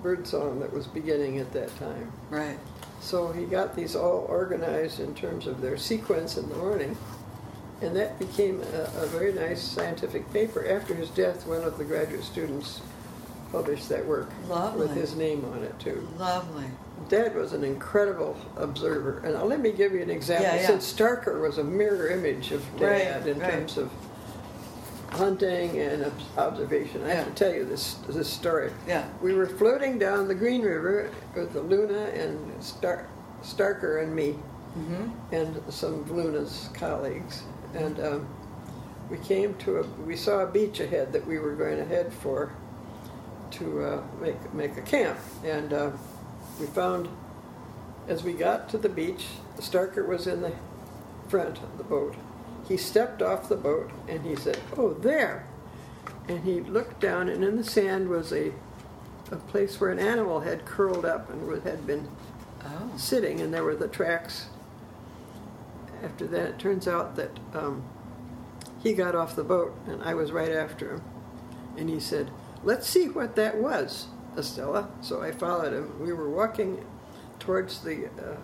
bird 0.00 0.28
song 0.28 0.60
that 0.60 0.72
was 0.72 0.86
beginning 0.86 1.38
at 1.38 1.52
that 1.54 1.76
time. 1.76 2.12
Right. 2.30 2.58
So 3.00 3.32
he 3.32 3.44
got 3.44 3.74
these 3.74 3.96
all 3.96 4.26
organized 4.28 5.00
in 5.00 5.14
terms 5.14 5.46
of 5.46 5.60
their 5.60 5.76
sequence 5.76 6.36
in 6.36 6.48
the 6.48 6.56
morning, 6.56 6.96
and 7.80 7.96
that 7.96 8.18
became 8.18 8.60
a, 8.60 9.02
a 9.02 9.06
very 9.06 9.32
nice 9.32 9.62
scientific 9.62 10.30
paper. 10.32 10.66
After 10.68 10.94
his 10.94 11.08
death, 11.10 11.46
one 11.46 11.62
of 11.62 11.78
the 11.78 11.84
graduate 11.84 12.24
students 12.24 12.80
published 13.50 13.88
that 13.88 14.06
work 14.06 14.30
Lovely. 14.48 14.86
with 14.86 14.94
his 14.94 15.16
name 15.16 15.44
on 15.46 15.62
it 15.64 15.76
too. 15.80 16.06
Lovely. 16.18 16.66
Dad 17.08 17.34
was 17.34 17.52
an 17.52 17.64
incredible 17.64 18.36
observer, 18.56 19.22
and 19.24 19.34
let 19.48 19.60
me 19.60 19.72
give 19.72 19.92
you 19.92 20.02
an 20.02 20.10
example. 20.10 20.46
Yeah, 20.46 20.60
yeah. 20.60 20.66
Since 20.66 20.92
Starker 20.92 21.40
was 21.40 21.58
a 21.58 21.64
mirror 21.64 22.08
image 22.08 22.52
of 22.52 22.62
Dad 22.78 23.16
Right, 23.16 23.26
in 23.26 23.40
right. 23.40 23.50
terms 23.50 23.78
of 23.78 23.90
hunting 25.12 25.78
and 25.78 26.10
observation, 26.38 27.02
I 27.04 27.14
have 27.14 27.26
to 27.26 27.32
tell 27.32 27.52
you 27.54 27.64
this 27.64 27.94
this 28.08 28.28
story. 28.28 28.70
Yeah. 28.86 29.08
We 29.22 29.34
were 29.34 29.46
floating 29.46 29.98
down 29.98 30.28
the 30.28 30.34
Green 30.34 30.62
River 30.62 31.10
with 31.34 31.52
the 31.52 31.60
Luna 31.62 32.04
and 32.14 32.62
Star- 32.62 33.08
Starker 33.42 34.02
and 34.02 34.14
me 34.14 34.36
Mm-hmm. 34.78 35.34
and 35.34 35.60
some 35.72 35.94
of 35.94 36.10
Luna's 36.12 36.70
colleagues, 36.74 37.42
and 37.74 37.98
um, 37.98 38.28
we 39.10 39.18
came 39.18 39.54
to 39.54 39.78
a 39.78 39.82
we 40.06 40.14
saw 40.16 40.40
a 40.42 40.46
beach 40.46 40.78
ahead 40.78 41.12
that 41.12 41.26
we 41.26 41.40
were 41.40 41.56
going 41.56 41.76
to 41.78 41.84
head 41.84 42.12
for 42.12 42.52
to 43.50 43.82
uh, 43.82 44.02
make 44.20 44.54
make 44.54 44.76
a 44.76 44.82
camp, 44.82 45.18
and 45.44 45.72
uh, 45.72 45.90
we 46.60 46.66
found 46.66 47.08
as 48.06 48.22
we 48.22 48.32
got 48.32 48.68
to 48.68 48.78
the 48.78 48.88
beach, 48.88 49.26
the 49.56 49.62
Starker 49.62 50.06
was 50.06 50.28
in 50.28 50.40
the 50.40 50.52
front 51.28 51.58
of 51.64 51.76
the 51.76 51.82
boat. 51.82 52.14
He 52.70 52.76
stepped 52.76 53.20
off 53.20 53.48
the 53.48 53.56
boat 53.56 53.90
and 54.08 54.24
he 54.24 54.36
said, 54.36 54.58
"Oh, 54.76 54.94
there!" 54.94 55.44
And 56.28 56.44
he 56.44 56.60
looked 56.60 57.00
down, 57.00 57.28
and 57.28 57.42
in 57.42 57.56
the 57.56 57.64
sand 57.64 58.08
was 58.08 58.32
a 58.32 58.52
a 59.32 59.36
place 59.36 59.80
where 59.80 59.90
an 59.90 59.98
animal 59.98 60.40
had 60.40 60.64
curled 60.64 61.04
up 61.04 61.28
and 61.30 61.62
had 61.64 61.84
been 61.86 62.08
Oh. 62.64 62.92
sitting, 62.96 63.40
and 63.40 63.52
there 63.52 63.64
were 63.64 63.74
the 63.74 63.88
tracks. 63.88 64.46
After 66.04 66.26
that, 66.28 66.48
it 66.50 66.58
turns 66.58 66.86
out 66.86 67.16
that 67.16 67.30
um, 67.54 67.82
he 68.82 68.92
got 68.92 69.14
off 69.16 69.34
the 69.34 69.42
boat, 69.44 69.74
and 69.88 70.02
I 70.04 70.14
was 70.14 70.30
right 70.30 70.52
after 70.52 70.92
him. 70.94 71.02
And 71.76 71.88
he 71.88 71.98
said, 71.98 72.30
Let's 72.62 72.86
see 72.86 73.08
what 73.08 73.34
that 73.36 73.56
was, 73.56 74.06
Estella. 74.36 74.90
So 75.00 75.22
I 75.22 75.32
followed 75.32 75.72
him. 75.72 75.98
We 76.00 76.12
were 76.12 76.28
walking 76.30 76.84
towards 77.40 77.80
the 77.80 78.06
uh, 78.06 78.36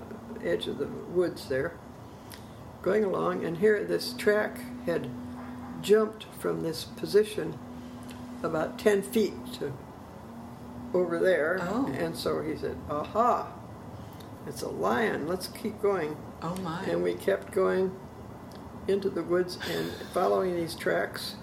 edge 0.42 0.66
of 0.66 0.78
the 0.78 0.86
woods 0.86 1.48
there, 1.48 1.74
going 2.86 3.02
along, 3.02 3.44
and 3.44 3.58
here 3.58 3.82
this 3.82 4.12
track 4.12 4.60
had 4.86 5.10
jumped 5.82 6.24
from 6.38 6.62
this 6.62 6.84
position 6.84 7.58
about 8.44 8.78
10 8.78 9.02
feet 9.02 9.34
to 9.54 9.72
over 10.94 11.18
there. 11.18 11.58
Oh. 11.62 11.92
And 11.98 12.16
so 12.16 12.40
he 12.42 12.54
said, 12.54 12.76
Aha, 12.88 13.52
it's 14.46 14.62
a 14.62 14.68
lion. 14.68 15.26
Let's 15.26 15.48
keep 15.48 15.82
going. 15.82 16.16
Oh 16.42 16.54
my. 16.58 16.84
And 16.84 17.02
we 17.02 17.14
kept 17.14 17.50
going 17.52 17.90
into 18.86 19.10
the 19.10 19.24
woods 19.24 19.58
and 19.68 19.90
following 20.14 20.54
these 20.54 20.76
tracks. 20.76 21.34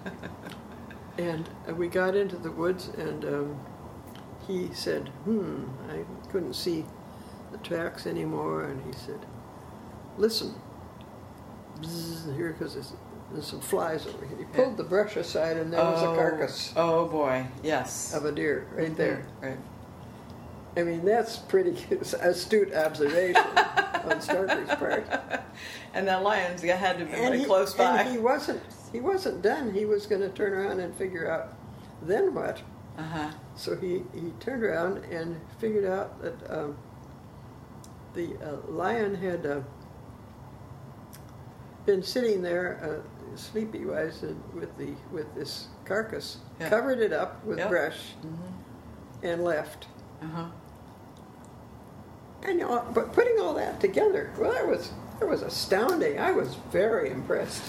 and 1.18 1.50
we 1.76 1.90
got 1.90 2.16
into 2.16 2.38
the 2.38 2.52
woods, 2.52 2.88
and 2.98 3.26
um, 3.26 3.60
he 4.48 4.74
said, 4.74 5.10
Hmm, 5.26 5.66
I 5.90 6.06
couldn't 6.32 6.54
see 6.54 6.86
the 7.52 7.58
tracks 7.58 8.08
anymore. 8.08 8.64
And 8.64 8.82
he 8.86 8.98
said, 8.98 9.26
Listen. 10.18 10.56
Bzzz, 11.82 12.36
here, 12.36 12.54
because 12.58 12.74
there's, 12.76 12.94
there's 13.32 13.48
some 13.48 13.60
flies 13.62 14.06
over 14.06 14.26
here. 14.26 14.38
He 14.38 14.44
pulled 14.46 14.78
the 14.78 14.84
brush 14.84 15.16
aside, 15.18 15.58
and 15.58 15.74
there 15.74 15.84
was 15.84 16.02
a 16.04 16.08
Oh. 16.10 16.16
carcass 16.16 16.74
Oh 16.76 17.06
boy. 17.08 17.46
Yes. 17.64 18.14
of 18.14 18.26
a 18.26 18.32
deer 18.32 18.68
right 18.76 18.96
there. 18.96 19.26
Right. 19.42 19.58
I 20.76 20.84
mean, 20.84 21.06
that's 21.06 21.38
pretty 21.38 21.78
astute 22.22 22.74
observation 22.74 23.36
on 23.46 24.20
Starker's 24.20 24.74
part. 24.76 25.06
And 25.94 26.08
that 26.08 26.24
lion's 26.24 26.62
had 26.62 26.98
to 27.00 27.06
be 27.06 27.12
like 27.16 27.34
he, 27.40 27.46
close 27.46 27.74
by. 27.76 28.02
and 28.02 28.10
he 28.12 28.18
wasn't 28.18 28.62
he 28.92 29.00
wasn't 29.00 29.42
done. 29.42 29.74
He 29.74 29.86
was 29.86 30.06
going 30.08 30.22
to 30.22 30.30
turn 30.30 30.54
around 30.54 30.80
and 30.80 30.94
figure 30.96 31.30
out 31.30 31.54
then 32.02 32.34
what. 32.34 32.62
Uh 32.98 33.02
huh. 33.04 33.32
So 33.56 33.76
he, 33.76 34.04
he 34.14 34.32
turned 34.40 34.64
around 34.64 34.98
and 35.12 35.40
figured 35.60 35.86
out 35.86 36.22
that 36.22 36.36
um, 36.52 36.76
the 38.14 38.36
uh, 38.44 38.58
lion 38.72 39.16
had 39.16 39.46
uh, 39.46 39.62
been 41.86 42.04
sitting 42.04 42.42
there, 42.42 42.80
uh, 42.84 43.36
sleepy 43.38 43.86
wise, 43.86 44.24
and 44.24 44.42
with 44.54 44.76
the 44.78 44.94
with 45.12 45.34
this 45.36 45.68
carcass, 45.86 46.38
Yeah. 46.60 46.70
covered 46.70 47.00
it 47.00 47.12
up 47.14 47.44
with 47.46 47.58
Yep. 47.60 47.70
brush, 47.70 48.14
Mm-hmm. 48.26 49.26
and 49.26 49.44
left. 49.44 49.88
Uh 50.22 50.26
huh. 50.28 50.46
And 52.44 52.60
know, 52.60 52.86
but 52.94 53.14
putting 53.14 53.40
all 53.40 53.54
that 53.56 53.80
together, 53.80 54.32
well, 54.38 54.52
that 54.52 54.68
was 54.68 54.92
that 55.20 55.28
was 55.28 55.42
astounding. 55.42 56.20
I 56.20 56.32
was 56.32 56.56
very 56.72 57.10
impressed. 57.12 57.64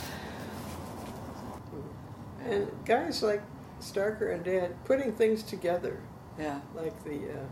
And 2.47 2.69
guys 2.85 3.23
like 3.23 3.43
Starker 3.81 4.35
and 4.35 4.45
Dad 4.45 4.75
putting 4.85 5.13
things 5.13 5.43
together, 5.43 5.99
Yeah. 6.39 6.61
like 6.75 7.03
the. 7.05 7.31
Uh, 7.31 7.47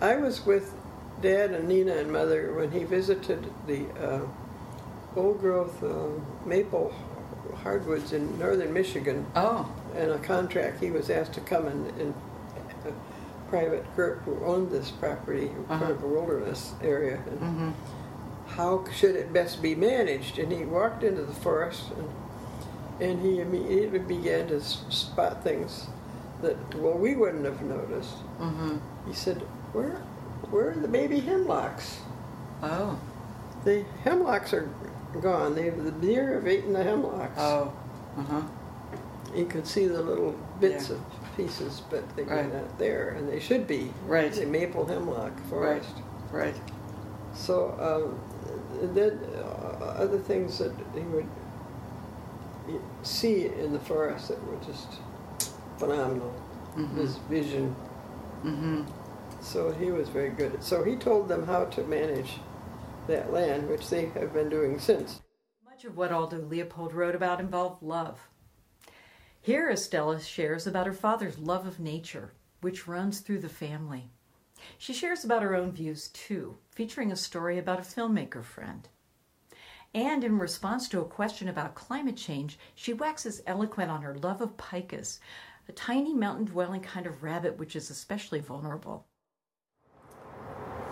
I 0.00 0.16
was 0.16 0.44
with 0.44 0.74
Dad 1.22 1.52
and 1.52 1.68
Nina 1.68 1.92
and 1.94 2.12
Mother 2.12 2.52
when 2.54 2.70
he 2.70 2.84
visited 2.84 3.46
the 3.66 3.86
uh, 4.00 4.20
old 5.16 5.40
growth 5.40 5.82
uh, 5.82 6.08
maple 6.46 6.92
hardwoods 7.62 8.12
in 8.12 8.38
northern 8.38 8.72
Michigan 8.72 9.24
Oh. 9.36 9.70
in 9.96 10.10
a 10.10 10.18
contract, 10.18 10.80
he 10.82 10.90
was 10.90 11.10
asked 11.10 11.34
to 11.34 11.40
come 11.40 11.66
and, 11.66 11.86
and 12.00 12.14
a 12.86 12.92
private 13.50 13.84
group 13.94 14.22
who 14.22 14.42
owned 14.44 14.70
this 14.70 14.90
property, 14.90 15.48
Uh-huh. 15.68 15.78
kind 15.78 15.92
of 15.92 16.02
a 16.02 16.06
wilderness 16.08 16.72
area, 16.82 17.20
and 17.30 17.40
Mm-hmm. 17.40 17.70
how 18.48 18.84
should 18.94 19.14
it 19.16 19.32
best 19.32 19.62
be 19.62 19.74
managed? 19.74 20.38
And 20.38 20.50
he 20.52 20.64
walked 20.64 21.04
into 21.04 21.22
the 21.22 21.32
forest 21.34 21.84
and, 21.96 22.08
and 23.10 23.20
he 23.20 23.40
immediately 23.40 23.98
began 24.00 24.48
to 24.48 24.60
spot 24.60 25.44
things 25.44 25.86
that, 26.40 26.56
well, 26.74 26.94
we 26.98 27.14
wouldn't 27.14 27.44
have 27.44 27.62
noticed. 27.62 28.14
Mm-hmm. 28.40 28.78
He 29.06 29.14
said, 29.14 29.38
where, 29.72 30.02
where 30.50 30.70
are 30.70 30.74
the 30.74 30.88
baby 30.88 31.20
hemlocks? 31.20 31.98
Oh. 32.62 32.98
The 33.64 33.84
hemlocks 34.04 34.52
are 34.52 34.68
gone. 35.20 35.54
They, 35.54 35.70
the 35.70 35.90
deer 35.92 36.34
have 36.34 36.48
eaten 36.48 36.72
the 36.72 36.82
hemlocks. 36.82 37.38
Oh. 37.38 37.72
Uh 38.18 38.22
huh. 38.22 38.42
You 39.34 39.46
could 39.46 39.66
see 39.66 39.86
the 39.86 40.02
little 40.02 40.34
bits 40.60 40.88
Yeah. 40.90 40.96
of 40.96 41.36
pieces, 41.36 41.82
but 41.90 42.04
they're 42.16 42.26
Right. 42.26 42.52
not 42.52 42.78
there, 42.78 43.10
and 43.10 43.28
they 43.28 43.40
should 43.40 43.66
be. 43.66 43.92
Right. 44.06 44.32
The 44.32 44.44
maple 44.46 44.84
hemlock 44.84 45.32
forest. 45.48 45.94
Right. 46.30 46.54
So, 47.34 47.74
um, 47.80 48.18
then 48.94 49.18
uh, 49.36 49.84
other 49.84 50.18
things 50.18 50.58
that 50.58 50.72
he 50.94 51.00
would 51.00 51.26
see 53.02 53.46
in 53.46 53.72
the 53.72 53.78
forest 53.80 54.28
that 54.28 54.42
were 54.46 54.56
just 54.66 54.98
phenomenal. 55.78 56.32
His 56.96 57.16
vision. 57.28 57.74
Mm-hmm. 58.44 58.82
So 59.42 59.72
he 59.72 59.90
was 59.90 60.08
very 60.08 60.30
good. 60.30 60.62
So 60.62 60.84
he 60.84 60.96
told 60.96 61.28
them 61.28 61.46
how 61.46 61.64
to 61.66 61.84
manage 61.84 62.38
that 63.08 63.32
land, 63.32 63.68
which 63.68 63.90
they 63.90 64.06
have 64.06 64.32
been 64.32 64.48
doing 64.48 64.78
since. 64.78 65.20
Much 65.64 65.84
of 65.84 65.96
what 65.96 66.12
Aldo 66.12 66.38
Leopold 66.38 66.94
wrote 66.94 67.16
about 67.16 67.40
involved 67.40 67.82
love. 67.82 68.28
Here, 69.40 69.68
Estella 69.68 70.20
shares 70.20 70.66
about 70.66 70.86
her 70.86 70.92
father's 70.92 71.38
love 71.38 71.66
of 71.66 71.80
nature, 71.80 72.32
which 72.60 72.86
runs 72.86 73.18
through 73.18 73.40
the 73.40 73.48
family. 73.48 74.10
She 74.78 74.92
shares 74.92 75.24
about 75.24 75.42
her 75.42 75.56
own 75.56 75.72
views 75.72 76.08
too, 76.08 76.58
featuring 76.70 77.10
a 77.10 77.16
story 77.16 77.58
about 77.58 77.80
a 77.80 77.82
filmmaker 77.82 78.44
friend. 78.44 78.88
And 79.92 80.22
in 80.22 80.38
response 80.38 80.88
to 80.88 81.00
a 81.00 81.04
question 81.04 81.48
about 81.48 81.74
climate 81.74 82.16
change, 82.16 82.58
she 82.76 82.92
waxes 82.92 83.42
eloquent 83.46 83.90
on 83.90 84.02
her 84.02 84.14
love 84.14 84.40
of 84.40 84.56
pikas, 84.56 85.18
a 85.68 85.72
tiny 85.72 86.14
mountain 86.14 86.44
dwelling 86.44 86.80
kind 86.80 87.06
of 87.06 87.24
rabbit 87.24 87.58
which 87.58 87.74
is 87.74 87.90
especially 87.90 88.40
vulnerable. 88.40 89.06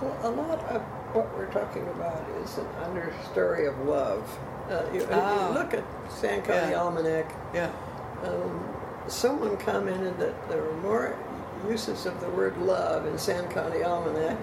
Well, 0.01 0.17
a 0.23 0.31
lot 0.31 0.59
of 0.71 0.83
what 1.15 1.37
we're 1.37 1.53
talking 1.53 1.87
about 1.89 2.25
is 2.43 2.57
an 2.59 2.67
understory 2.85 3.69
of 3.69 3.87
love. 3.87 4.39
Uh, 4.71 4.83
you, 4.95 5.07
Ah. 5.11 5.49
you 5.49 5.55
look 5.59 5.75
at 5.75 5.85
Sand 6.11 6.45
County 6.45 6.71
Yeah. 6.73 6.81
Almanac. 6.83 7.27
Yeah. 7.53 7.71
Um, 8.25 8.65
someone 9.09 9.57
commented 9.59 10.19
that 10.19 10.49
there 10.49 10.63
are 10.63 10.73
more 10.83 11.15
uses 11.69 12.07
of 12.07 12.21
the 12.21 12.29
word 12.31 12.57
love 12.59 13.07
in 13.07 13.19
Sand 13.19 13.51
County 13.51 13.83
Almanac 13.83 14.39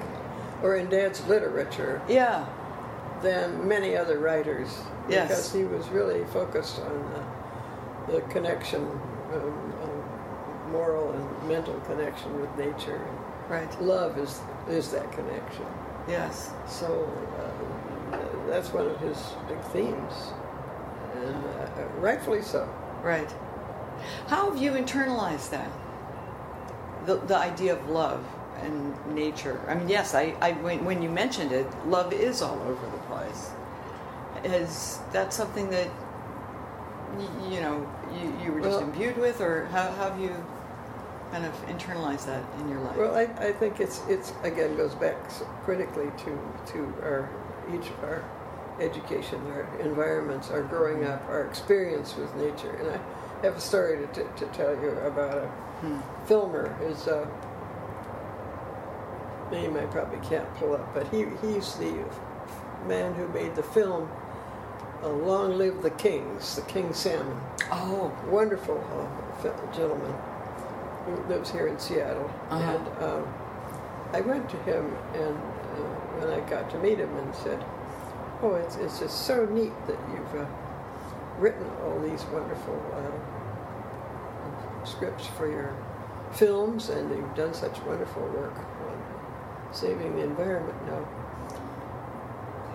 or 0.62 0.76
in 0.76 0.90
Dad's 0.90 1.26
literature 1.28 2.02
Yeah. 2.08 2.46
than 3.24 3.68
many 3.68 3.96
other 3.96 4.20
writers 4.20 4.82
Yes. 5.10 5.28
because 5.30 5.54
he 5.54 5.64
was 5.64 5.88
really 5.90 6.24
focused 6.26 6.80
on 6.82 7.12
the, 8.08 8.14
the 8.14 8.22
connection, 8.30 8.82
um, 9.34 9.42
um, 9.42 10.72
moral 10.72 11.12
and 11.12 11.48
mental 11.48 11.76
connection 11.88 12.40
with 12.42 12.56
nature. 12.58 13.00
Right. 13.50 13.82
Love 13.82 14.18
is 14.18 14.40
is 14.70 14.92
that 14.92 15.12
connection. 15.12 15.66
Yes. 16.08 16.52
So 16.68 17.10
uh, 18.12 18.18
that's 18.50 18.72
one 18.74 18.88
of 18.88 19.00
his 19.00 19.18
big 19.48 19.60
themes, 19.72 20.14
and 21.16 21.36
uh, 21.46 21.86
rightfully 22.00 22.42
so. 22.42 22.68
Right. 23.04 23.30
How 24.28 24.50
have 24.52 24.62
you 24.62 24.72
internalized 24.72 25.50
that? 25.52 25.70
The, 27.06 27.16
the 27.16 27.38
idea 27.38 27.74
of 27.74 27.90
love 27.90 28.24
and 28.62 28.94
nature. 29.16 29.60
I 29.68 29.76
mean, 29.76 29.88
yes, 29.88 30.14
I, 30.14 30.36
I 30.42 30.52
when, 30.54 30.84
when 30.84 31.02
you 31.02 31.10
mentioned 31.10 31.52
it, 31.52 31.66
love 31.88 32.12
is 32.12 32.42
all 32.42 32.60
over 32.64 32.86
the 32.86 32.98
place. 33.08 33.52
Is 34.44 35.00
that 35.14 35.34
something 35.34 35.70
that 35.70 35.88
y- 37.18 37.50
you 37.50 37.62
know 37.62 37.90
you, 38.14 38.46
you 38.46 38.52
were 38.52 38.60
just 38.62 38.80
Well- 38.80 38.90
imbued 38.90 39.18
with, 39.18 39.40
or 39.42 39.66
how, 39.68 39.90
how 39.92 40.10
have 40.12 40.20
you 40.20 40.32
kind 41.32 41.46
of 41.46 41.54
internalize 41.68 42.26
that 42.26 42.44
in 42.60 42.70
your 42.70 42.80
life? 42.82 42.98
Well, 42.98 43.16
I, 43.16 43.24
I 43.40 43.52
think 43.52 43.80
it's 43.80 44.02
it's 44.08 44.34
again 44.44 44.76
goes 44.78 44.96
back 44.96 45.16
critically 45.64 46.12
to 46.26 46.40
to 46.74 46.94
our 47.04 47.30
each 47.74 47.90
of 47.90 48.04
our 48.04 48.24
education, 48.80 49.42
our 49.48 49.68
environments, 49.80 50.50
our 50.52 50.62
growing 50.62 51.04
up, 51.06 51.24
our 51.30 51.46
experience 51.46 52.16
with 52.16 52.34
nature, 52.36 52.72
and 52.76 52.90
I 52.92 53.00
have 53.46 53.56
a 53.58 53.62
story 53.62 53.98
to, 53.98 54.08
to, 54.08 54.24
to 54.24 54.46
tell 54.48 54.72
you 54.82 54.90
about 55.06 55.38
a 55.38 55.50
Hmm. 55.78 56.00
filmer. 56.26 56.74
His 56.88 57.08
uh, 57.08 57.28
name 59.52 59.78
I 59.78 59.86
probably 59.86 60.20
can't 60.28 60.52
pull 60.56 60.74
up, 60.74 60.94
but 60.94 61.08
he 61.10 61.26
he's 61.42 61.76
the 61.76 61.94
man 62.88 63.14
who 63.14 63.28
made 63.28 63.56
the 63.56 63.64
film 63.64 64.10
uh, 65.04 65.10
"Long 65.10 65.58
Live 65.58 65.82
the 65.84 65.92
Kings," 65.92 66.56
the 66.56 66.64
King 66.64 66.94
Salmon 66.94 67.40
Oh, 67.72 68.12
wonderful 68.28 68.80
uh, 69.44 69.74
gentleman 69.76 70.14
who 71.08 71.24
lives 71.34 71.50
here 71.52 71.68
in 71.68 71.80
Seattle. 71.80 72.30
Uh-huh. 72.50 72.72
And 72.72 72.88
um, 73.04 73.28
I 74.14 74.22
went 74.22 74.50
to 74.50 74.58
him, 74.64 74.96
and 75.14 75.36
uh, 75.36 75.84
when 76.20 76.30
I 76.30 76.40
got 76.50 76.70
to 76.72 76.80
meet 76.80 76.98
him, 76.98 77.16
and 77.18 77.36
said, 77.36 77.64
"Oh, 78.42 78.56
it's 78.56 78.76
it's 78.76 79.00
just 79.00 79.26
so 79.26 79.46
neat 79.46 79.74
that 79.88 79.98
you've 80.12 80.36
uh, 80.36 80.46
written 81.40 81.66
all 81.84 82.00
these 82.02 82.24
wonderful 82.26 82.80
uh, 82.94 84.86
scripts 84.86 85.28
for 85.28 85.50
your 85.50 85.76
films, 86.34 86.90
and 86.90 87.10
you've 87.10 87.36
done 87.36 87.54
such 87.54 87.82
wonderful 87.82 88.24
work 88.30 88.56
on 88.58 89.74
saving 89.74 90.16
the 90.16 90.24
environment. 90.24 90.78
Now, 90.86 91.08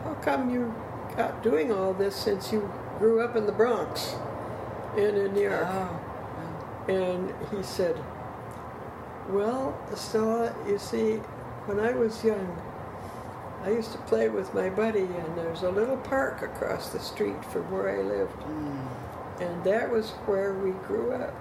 how 0.05 0.15
come 0.23 0.51
you 0.51 0.75
got 1.17 1.43
doing 1.43 1.73
all 1.73 1.93
this 1.95 2.17
since 2.17 2.53
you 2.53 2.71
grew 2.99 3.21
up 3.21 3.37
in 3.37 3.47
the 3.47 3.53
Bronx 3.53 4.15
and 4.97 5.17
in 5.17 5.33
New 5.35 5.43
York?" 5.43 5.67
oh, 5.67 6.01
And 6.89 7.33
he 7.51 7.63
said, 7.63 7.97
Well, 9.29 9.79
Stella, 9.95 10.55
you 10.67 10.79
see, 10.79 11.17
when 11.67 11.79
I 11.81 11.93
was 11.93 12.23
young, 12.25 12.61
I 13.65 13.71
used 13.71 13.93
to 13.93 13.99
play 13.99 14.29
with 14.29 14.53
my 14.55 14.69
buddy, 14.69 15.03
and 15.05 15.39
there's 15.39 15.63
a 15.63 15.71
little 15.71 15.97
park 15.99 16.43
across 16.43 16.89
the 16.89 16.99
street 16.99 17.45
from 17.47 17.71
where 17.71 17.99
I 17.99 18.03
lived. 18.03 18.37
Mm. 18.41 18.89
And 19.41 19.65
that 19.65 19.91
was 19.91 20.11
where 20.27 20.55
we 20.55 20.73
grew 20.87 21.13
up. 21.13 21.35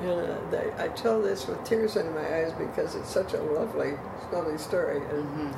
And 0.00 0.30
uh, 0.30 0.50
they, 0.50 0.72
I 0.78 0.88
tell 0.88 1.20
this 1.20 1.46
with 1.46 1.62
tears 1.64 1.96
in 1.96 2.12
my 2.14 2.36
eyes 2.38 2.52
because 2.54 2.94
it's 2.96 3.10
such 3.10 3.34
a 3.34 3.42
lovely, 3.42 3.92
lovely 4.32 4.58
story 4.58 4.96
and, 5.10 5.24
Mhm. 5.28 5.54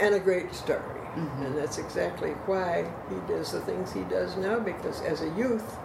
and 0.00 0.14
a 0.14 0.20
great 0.20 0.54
story. 0.54 0.80
Mhm. 1.14 1.46
And 1.46 1.58
that's 1.58 1.76
exactly 1.78 2.30
why 2.46 2.86
he 3.10 3.16
does 3.32 3.52
the 3.52 3.60
things 3.60 3.92
he 3.92 4.02
does 4.04 4.36
now 4.36 4.58
because 4.58 5.02
as 5.02 5.20
a 5.22 5.28
youth, 5.30 5.76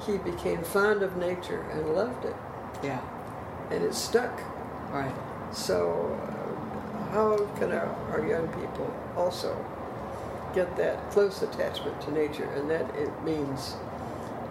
he 0.00 0.18
became 0.18 0.62
fond 0.62 1.02
of 1.02 1.16
nature 1.16 1.64
and 1.72 1.94
loved 1.94 2.24
it. 2.24 2.34
Yeah, 2.82 3.00
And 3.70 3.82
it 3.84 3.94
stuck. 3.94 4.40
right. 4.90 5.14
So, 5.52 6.18
uh, 6.22 7.10
how 7.12 7.36
can 7.58 7.72
our, 7.72 7.88
our 8.10 8.26
young 8.26 8.48
people 8.48 8.92
also 9.16 9.54
get 10.54 10.74
that 10.76 11.10
close 11.10 11.42
attachment 11.42 12.00
to 12.02 12.12
nature? 12.12 12.44
And 12.56 12.70
that 12.70 12.94
it 12.96 13.10
means 13.22 13.74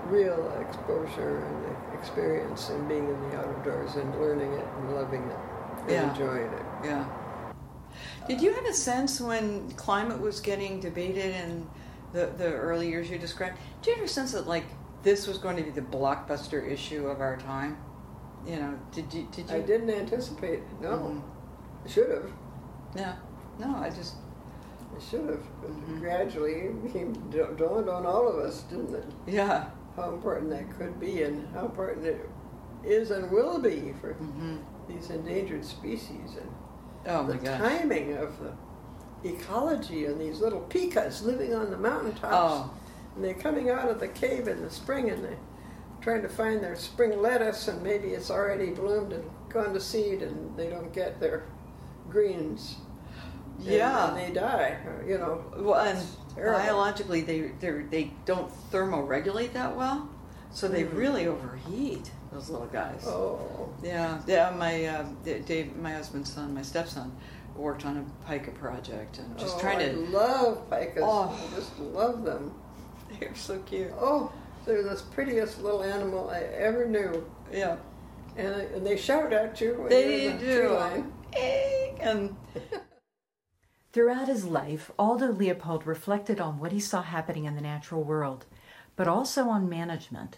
real 0.05 0.51
exposure 0.61 1.43
and 1.45 1.97
experience 1.99 2.69
and 2.69 2.87
being 2.87 3.07
in 3.07 3.29
the 3.29 3.37
outdoors 3.37 3.95
and 3.95 4.19
learning 4.19 4.51
it 4.53 4.65
and 4.77 4.95
loving 4.95 5.23
it 5.23 5.37
and 5.81 5.89
Yeah. 5.91 6.11
enjoying 6.11 6.51
it. 6.53 6.65
Yeah. 6.83 7.05
Did 8.27 8.41
you 8.41 8.53
have 8.53 8.65
a 8.65 8.73
sense 8.73 9.19
when 9.19 9.69
climate 9.71 10.19
was 10.19 10.39
getting 10.39 10.79
debated 10.79 11.35
in 11.35 11.67
the, 12.13 12.27
the 12.37 12.53
early 12.53 12.89
years 12.89 13.09
you 13.09 13.17
described? 13.17 13.57
Did 13.81 13.91
you 13.91 13.95
have 13.97 14.05
a 14.05 14.07
sense 14.07 14.31
that 14.33 14.47
like 14.47 14.65
this 15.03 15.27
was 15.27 15.37
going 15.39 15.57
to 15.57 15.63
be 15.63 15.71
the 15.71 15.81
blockbuster 15.81 16.69
issue 16.69 17.07
of 17.07 17.21
our 17.21 17.37
time? 17.37 17.77
You 18.45 18.55
know, 18.57 18.79
did 18.91 19.13
you 19.13 19.27
did 19.31 19.49
you? 19.49 19.55
I 19.55 19.59
didn't 19.61 19.89
anticipate 19.89 20.59
it. 20.59 20.81
No, 20.81 20.89
Mhm. 20.97 21.21
I 21.85 21.87
should 21.89 22.09
have. 22.09 22.31
Yeah. 22.95 23.15
No, 23.59 23.75
I 23.75 23.89
just 23.89 24.15
I 24.95 24.99
should 24.99 25.27
have. 25.29 25.43
Mhm. 25.63 25.99
Gradually, 25.99 26.71
it 26.93 27.57
dawned 27.57 27.89
on 27.89 28.05
all 28.05 28.27
of 28.27 28.35
us, 28.39 28.63
didn't 28.63 28.93
it? 28.95 29.05
yeah. 29.27 29.69
How 29.95 30.09
important 30.13 30.49
that 30.51 30.69
could 30.77 30.99
be, 30.99 31.23
and 31.23 31.47
how 31.53 31.65
important 31.65 32.05
it 32.05 32.29
is 32.83 33.11
and 33.11 33.29
will 33.29 33.59
be 33.59 33.93
for 34.01 34.13
hmm 34.13 34.57
these 34.87 35.09
endangered 35.09 35.63
species, 35.63 36.35
and 36.39 36.49
Oh 37.07 37.25
the 37.27 37.35
gosh. 37.37 37.57
timing 37.59 38.17
of 38.17 38.33
the 38.39 38.53
ecology 39.29 40.05
and 40.05 40.19
these 40.19 40.39
little 40.41 40.61
pikas 40.69 41.23
living 41.23 41.53
on 41.53 41.69
the 41.69 41.77
mountaintops. 41.77 42.33
Oh. 42.33 42.71
And 43.15 43.23
they're 43.23 43.33
coming 43.35 43.69
out 43.69 43.87
of 43.89 43.99
the 43.99 44.07
cave 44.07 44.47
in 44.47 44.61
the 44.61 44.69
spring, 44.69 45.09
and 45.09 45.23
they're 45.23 45.37
trying 46.01 46.21
to 46.23 46.29
find 46.29 46.61
their 46.61 46.75
spring 46.75 47.21
lettuce, 47.21 47.67
and 47.67 47.81
maybe 47.83 48.09
it's 48.09 48.29
already 48.31 48.71
bloomed 48.71 49.13
and 49.13 49.23
gone 49.49 49.73
to 49.73 49.79
seed, 49.79 50.21
and 50.21 50.55
they 50.57 50.67
don't 50.69 50.91
get 50.93 51.19
their 51.19 51.43
greens. 52.09 52.77
Yeah. 53.59 54.09
and 54.09 54.17
they 54.17 54.33
die. 54.33 54.77
You 55.07 55.17
know. 55.19 55.43
Well, 55.57 55.79
and 55.79 55.99
biologically, 56.35 57.21
they 57.21 57.51
they 57.59 57.71
they 57.89 58.11
don't 58.25 58.51
thermoregulate 58.71 59.53
that 59.53 59.75
well, 59.75 60.09
so 60.51 60.67
they 60.67 60.83
Mm. 60.83 60.95
really 60.95 61.27
overheat. 61.27 62.11
Those 62.31 62.49
little 62.49 62.67
guys. 62.67 63.03
Oh. 63.05 63.69
Yeah, 63.83 64.19
yeah. 64.25 64.51
My 64.57 64.85
uh, 64.85 65.05
Dave, 65.23 65.75
my 65.75 65.91
husband's 65.91 66.31
son, 66.31 66.53
my 66.53 66.61
stepson, 66.61 67.11
worked 67.57 67.85
on 67.85 67.97
a 67.97 68.31
pika 68.31 68.55
project 68.55 69.19
and 69.19 69.37
just 69.37 69.57
oh, 69.57 69.59
trying 69.59 69.79
I 69.79 69.89
to. 69.89 69.97
love 69.97 70.69
pikas. 70.69 70.99
Oh. 71.01 71.29
I 71.51 71.55
just 71.55 71.77
love 71.79 72.23
them. 72.23 72.53
They're 73.19 73.35
so 73.35 73.59
cute. 73.59 73.91
Oh, 73.99 74.31
they're 74.65 74.83
the 74.83 75.01
prettiest 75.11 75.61
little 75.61 75.83
animal 75.83 76.29
I 76.29 76.39
ever 76.39 76.85
knew. 76.87 77.25
Yeah, 77.51 77.77
And, 78.37 78.47
and 78.47 78.85
they 78.85 78.97
shout 78.97 79.33
at 79.33 79.59
you 79.59 79.75
when 79.75 79.89
they 79.89 80.23
you're 80.23 80.31
in 80.31 80.37
the 80.39 80.45
do. 80.45 80.59
tree 80.59 80.67
line. 80.69 81.13
And 81.99 82.35
Throughout 83.93 84.27
his 84.29 84.45
life, 84.45 84.89
Aldo 84.97 85.33
Leopold 85.33 85.85
reflected 85.85 86.39
on 86.39 86.59
what 86.59 86.71
he 86.71 86.79
saw 86.79 87.01
happening 87.01 87.43
in 87.45 87.55
the 87.55 87.61
natural 87.61 88.03
world, 88.03 88.45
but 88.95 89.07
also 89.07 89.49
on 89.49 89.67
management. 89.67 90.37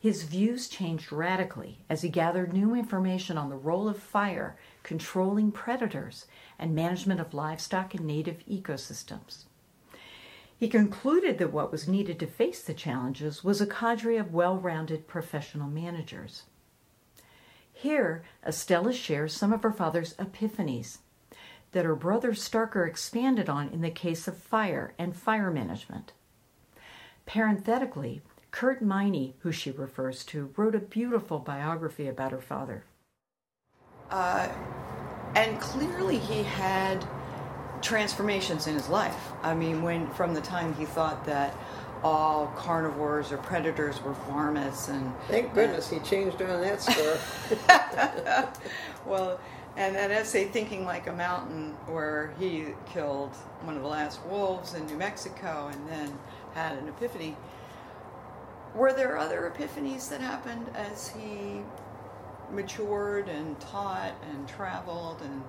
His 0.00 0.22
views 0.22 0.68
changed 0.68 1.12
radically 1.12 1.84
as 1.90 2.02
he 2.02 2.08
gathered 2.08 2.52
new 2.52 2.74
information 2.74 3.36
on 3.36 3.50
the 3.50 3.56
role 3.56 3.88
of 3.88 3.98
fire, 3.98 4.56
controlling 4.82 5.50
predators, 5.52 6.26
and 6.58 6.74
management 6.74 7.20
of 7.20 7.34
livestock 7.34 7.94
and 7.94 8.06
native 8.06 8.38
ecosystems. 8.48 9.44
He 10.58 10.68
concluded 10.68 11.38
that 11.38 11.52
what 11.52 11.70
was 11.70 11.86
needed 11.86 12.18
to 12.18 12.26
face 12.26 12.62
the 12.62 12.74
challenges 12.74 13.44
was 13.44 13.60
a 13.60 13.66
cadre 13.66 14.16
of 14.16 14.34
well 14.34 14.56
rounded 14.56 15.06
professional 15.06 15.68
managers. 15.68 16.42
Here, 17.72 18.24
Estella 18.44 18.92
shares 18.92 19.32
some 19.32 19.52
of 19.52 19.62
her 19.62 19.70
father's 19.70 20.14
epiphanies 20.14 20.98
that 21.70 21.84
her 21.84 21.94
brother 21.94 22.32
Starker 22.32 22.88
expanded 22.88 23.48
on 23.48 23.68
in 23.68 23.82
the 23.82 23.90
case 23.90 24.26
of 24.26 24.36
fire 24.36 24.94
and 24.98 25.16
fire 25.16 25.50
management. 25.50 26.12
Parenthetically, 27.24 28.22
Curt 28.50 28.82
Meine, 28.82 29.34
who 29.40 29.52
she 29.52 29.70
refers 29.70 30.24
to, 30.24 30.52
wrote 30.56 30.74
a 30.74 30.80
beautiful 30.80 31.38
biography 31.38 32.08
about 32.08 32.32
her 32.32 32.40
father. 32.40 32.84
Uh, 34.10 34.48
and 35.36 35.60
clearly 35.60 36.18
he 36.18 36.42
had 36.42 37.06
transformations 37.82 38.66
in 38.66 38.74
his 38.74 38.88
life. 38.88 39.32
I 39.42 39.54
mean, 39.54 39.82
when 39.82 40.08
from 40.10 40.34
the 40.34 40.40
time 40.40 40.74
he 40.74 40.84
thought 40.84 41.24
that 41.26 41.54
all 42.02 42.46
carnivores 42.56 43.32
or 43.32 43.38
predators 43.38 44.00
were 44.02 44.12
varmints 44.28 44.88
and 44.88 45.12
Thank 45.26 45.52
goodness 45.54 45.90
he 45.90 45.98
changed 46.00 46.40
on 46.40 46.60
that 46.60 46.80
score. 46.80 47.18
well, 49.06 49.40
and 49.76 49.94
that 49.94 50.10
essay 50.10 50.46
"Thinking 50.46 50.84
Like 50.84 51.06
a 51.06 51.12
Mountain," 51.12 51.72
where 51.86 52.32
he 52.38 52.66
killed 52.86 53.34
one 53.62 53.76
of 53.76 53.82
the 53.82 53.88
last 53.88 54.24
wolves 54.26 54.74
in 54.74 54.86
New 54.86 54.96
Mexico 54.96 55.70
and 55.72 55.88
then 55.88 56.18
had 56.54 56.78
an 56.78 56.88
epiphany. 56.88 57.36
Were 58.74 58.92
there 58.92 59.16
other 59.16 59.52
epiphanies 59.52 60.08
that 60.10 60.20
happened 60.20 60.70
as 60.74 61.08
he 61.08 61.62
matured 62.52 63.28
and 63.28 63.58
taught 63.60 64.14
and 64.30 64.48
traveled 64.48 65.20
and 65.22 65.42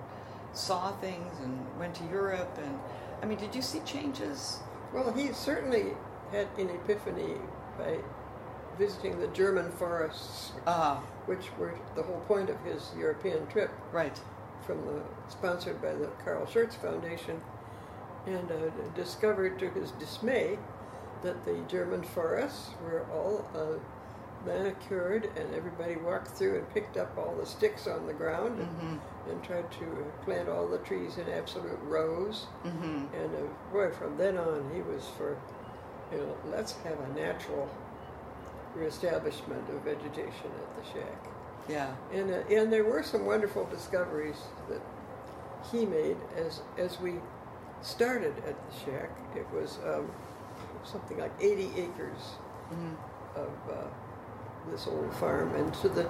saw 0.52 0.92
things 0.96 1.32
and 1.42 1.58
went 1.78 1.94
to 1.96 2.04
Europe? 2.04 2.58
And 2.62 2.78
I 3.22 3.26
mean, 3.26 3.38
did 3.38 3.54
you 3.54 3.62
see 3.62 3.80
changes? 3.80 4.60
well, 4.92 5.12
he 5.12 5.32
certainly 5.32 5.92
had 6.32 6.48
an 6.58 6.68
epiphany 6.70 7.34
by 7.78 7.98
visiting 8.78 9.20
the 9.20 9.28
German 9.28 9.70
forests, 9.72 10.52
Ah, 10.66 11.00
which 11.26 11.50
were 11.58 11.74
the 11.94 12.02
whole 12.02 12.20
point 12.26 12.50
of 12.50 12.58
his 12.64 12.90
European 12.98 13.46
trip. 13.48 13.70
right. 13.92 14.18
from 14.66 14.84
the 14.86 15.00
sponsored 15.28 15.80
by 15.82 15.92
the 15.94 16.06
Carl 16.24 16.46
Schurz 16.46 16.74
Foundation, 16.76 17.40
and 18.26 18.50
uh, 18.50 18.56
discovered 18.94 19.58
to 19.58 19.70
his 19.70 19.90
dismay 19.92 20.58
that 21.22 21.44
the 21.44 21.56
German 21.68 22.02
forests 22.02 22.70
were 22.84 23.04
all 23.12 23.48
uh, 23.54 23.78
manicured, 24.46 25.28
and 25.36 25.54
everybody 25.54 25.96
walked 25.96 26.28
through 26.28 26.56
and 26.58 26.70
picked 26.74 26.96
up 26.96 27.16
all 27.18 27.34
the 27.38 27.46
sticks 27.46 27.86
on 27.86 28.06
the 28.06 28.12
ground 28.12 28.58
and, 28.60 28.68
Mm-hmm. 28.68 29.30
and 29.30 29.44
tried 29.44 29.70
to 29.72 30.12
plant 30.24 30.48
all 30.48 30.66
the 30.66 30.78
trees 30.78 31.18
in 31.18 31.28
absolute 31.28 31.78
rows. 31.84 32.46
Mm-hmm. 32.64 33.14
And 33.14 33.34
uh, 33.34 33.72
boy, 33.72 33.90
from 33.90 34.16
then 34.16 34.36
on, 34.38 34.70
he 34.74 34.80
was 34.82 35.04
for, 35.18 35.36
you 36.12 36.18
know, 36.18 36.36
let's 36.50 36.72
have 36.84 36.98
a 37.00 37.08
natural 37.14 37.68
reestablishment 38.74 39.68
of 39.70 39.82
vegetation 39.82 40.46
at 40.46 40.76
the 40.84 40.90
shack. 40.92 41.26
Yeah. 41.68 41.92
And, 42.12 42.30
uh, 42.32 42.38
and 42.50 42.72
there 42.72 42.84
were 42.84 43.02
some 43.02 43.26
wonderful 43.26 43.64
discoveries 43.66 44.36
that 44.68 44.80
he 45.70 45.84
made 45.86 46.16
as, 46.36 46.62
as 46.78 46.98
we 47.00 47.14
started 47.82 48.34
at 48.46 48.56
the 48.70 48.76
shack. 48.84 49.10
It 49.36 49.46
was 49.52 49.78
um, 49.86 50.10
something 50.84 51.18
like 51.18 51.32
80 51.40 51.70
acres 51.76 52.36
Mhm. 52.72 52.94
of 53.34 53.50
uh, 53.68 53.74
this 54.70 54.86
old 54.86 55.12
farm. 55.14 55.54
And 55.54 55.72
to 55.74 55.88
the 55.88 56.08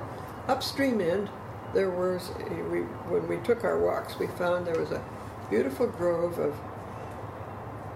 upstream 0.49 1.01
end, 1.01 1.29
there 1.75 1.91
was, 1.91 2.31
a, 2.31 2.55
we, 2.65 2.81
when 3.11 3.27
we 3.29 3.37
took 3.39 3.65
our 3.65 3.79
walks, 3.79 4.19
we 4.19 4.27
found 4.27 4.67
there 4.67 4.79
was 4.79 4.91
a 4.91 5.03
beautiful 5.49 5.87
grove 5.87 6.39
of 6.39 6.55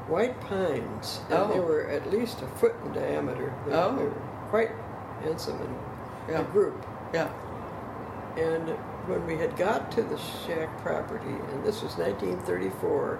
white 0.08 0.38
pines. 0.42 1.20
And 1.30 1.50
they 1.50 1.58
Oh. 1.58 1.62
were 1.62 1.86
at 1.88 2.10
least 2.10 2.42
a 2.42 2.46
foot 2.58 2.74
in 2.84 2.92
diameter. 2.92 3.52
They, 3.66 3.72
Oh. 3.72 3.96
they 3.96 4.04
were 4.04 4.12
quite 4.50 4.70
handsome 5.22 5.60
in 5.60 6.32
Yeah. 6.34 6.40
a 6.40 6.44
group. 6.44 6.84
Yeah. 7.12 7.28
And 8.36 8.70
when 9.06 9.26
we 9.26 9.36
had 9.36 9.56
got 9.56 9.90
to 9.92 10.02
the 10.02 10.16
shack 10.18 10.76
property, 10.82 11.36
and 11.52 11.64
this 11.64 11.82
was 11.82 11.96
1934, 11.98 13.18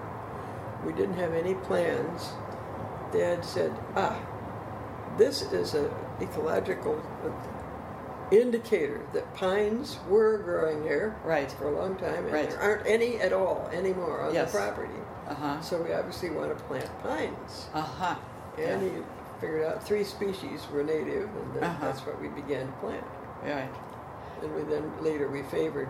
we 0.85 0.91
didn't 0.93 1.15
have 1.15 1.33
any 1.33 1.55
plans. 1.55 2.33
Dad 3.11 3.45
said, 3.45 3.71
"Ah, 3.95 4.17
this 5.17 5.41
is 5.53 5.73
an 5.73 5.89
ecological 6.21 7.01
indicator 8.31 9.01
that 9.13 9.33
pines 9.35 9.97
were 10.09 10.39
growing 10.39 10.81
here 10.83 11.15
Right. 11.23 11.51
for 11.51 11.67
a 11.67 11.71
long 11.79 11.95
time, 11.95 12.23
and 12.25 12.31
Right. 12.33 12.49
there 12.49 12.59
aren't 12.59 12.87
any 12.87 13.19
at 13.21 13.33
all 13.33 13.69
anymore 13.71 14.21
on 14.21 14.33
Yes. 14.33 14.51
the 14.51 14.57
property. 14.57 14.89
Uh 15.29 15.33
huh. 15.33 15.61
So 15.61 15.81
we 15.81 15.93
obviously 15.93 16.29
want 16.31 16.55
to 16.57 16.63
plant 16.65 16.89
pines." 17.03 17.67
Uh 17.73 17.81
huh. 17.81 18.15
And 18.57 18.81
he 18.81 18.91
figured 19.39 19.65
out 19.65 19.83
three 19.83 20.03
species 20.03 20.67
were 20.71 20.83
native, 20.83 21.29
and 21.35 21.53
then 21.55 21.63
Uh-huh. 21.63 21.85
that's 21.85 22.05
what 22.05 22.19
we 22.21 22.29
began 22.29 22.67
to 22.67 22.73
plant. 22.73 23.03
Right. 23.43 23.69
And 24.41 24.55
we 24.55 24.63
then 24.63 24.91
later 25.01 25.27
we 25.27 25.43
favored 25.43 25.89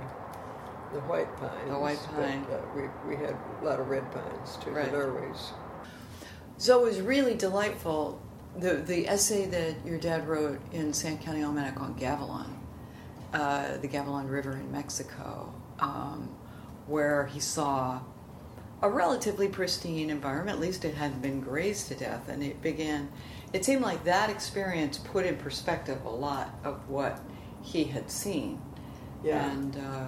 the 0.94 1.00
white 1.02 1.34
pines. 1.38 1.70
The 1.70 1.78
white 1.80 2.00
but, 2.16 2.22
pine. 2.26 2.46
uh, 2.52 2.58
we, 2.76 2.90
we 3.08 3.16
had 3.16 3.36
a 3.62 3.66
lot 3.66 3.80
of 3.80 3.90
red 3.90 4.10
pines 4.12 4.58
too, 4.58 4.72
Right. 4.72 4.92
the 4.92 4.98
Norways. 4.98 5.54
So 6.58 6.82
it 6.82 6.86
was 6.86 7.02
really 7.02 7.34
delightful. 7.36 8.20
The 8.60 8.76
the 8.76 9.08
essay 9.08 9.48
that 9.48 9.76
your 9.86 9.98
dad 9.98 10.28
wrote 10.28 10.60
in 10.72 10.94
Sand 10.94 11.22
County 11.22 11.44
Almanac 11.44 11.80
on 11.82 11.94
Gavilan, 11.96 12.50
uh, 13.34 13.78
the 13.78 13.88
Gavilan 13.88 14.30
River 14.30 14.54
in 14.54 14.72
Mexico, 14.72 15.54
um, 15.80 16.30
where 16.88 17.26
he 17.26 17.40
saw 17.40 18.00
a 18.82 18.90
relatively 18.90 19.48
pristine 19.50 20.10
environment. 20.10 20.58
At 20.58 20.62
least 20.62 20.86
it 20.86 20.96
hadn't 20.96 21.22
been 21.22 21.42
grazed 21.42 21.90
to 21.90 21.96
death, 21.96 22.30
and 22.30 22.42
it 22.42 22.62
began. 22.62 23.10
It 23.52 23.66
seemed 23.66 23.82
like 23.82 24.04
that 24.06 24.30
experience 24.30 24.98
put 24.98 25.26
in 25.26 25.36
perspective 25.38 26.04
a 26.06 26.10
lot 26.10 26.56
of 26.64 26.88
what 26.90 27.20
he 27.62 27.84
had 27.86 28.10
seen, 28.10 28.62
Yeah. 29.24 29.50
and 29.52 29.76
uh, 29.78 30.08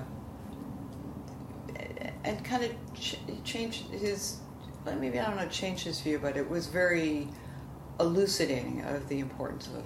and 2.23 2.43
kind 2.45 2.63
of 2.63 2.71
ch- 2.93 3.19
changed 3.43 3.89
his. 3.89 4.37
Maybe 4.85 5.19
I 5.19 5.25
don't 5.27 5.35
know, 5.35 5.47
changed 5.49 5.83
his 5.83 5.99
view, 5.99 6.17
but 6.17 6.37
it 6.37 6.49
was 6.49 6.67
very 6.67 7.27
elucidating 7.99 8.81
of 8.83 9.07
the 9.09 9.19
importance 9.19 9.67
of 9.67 9.83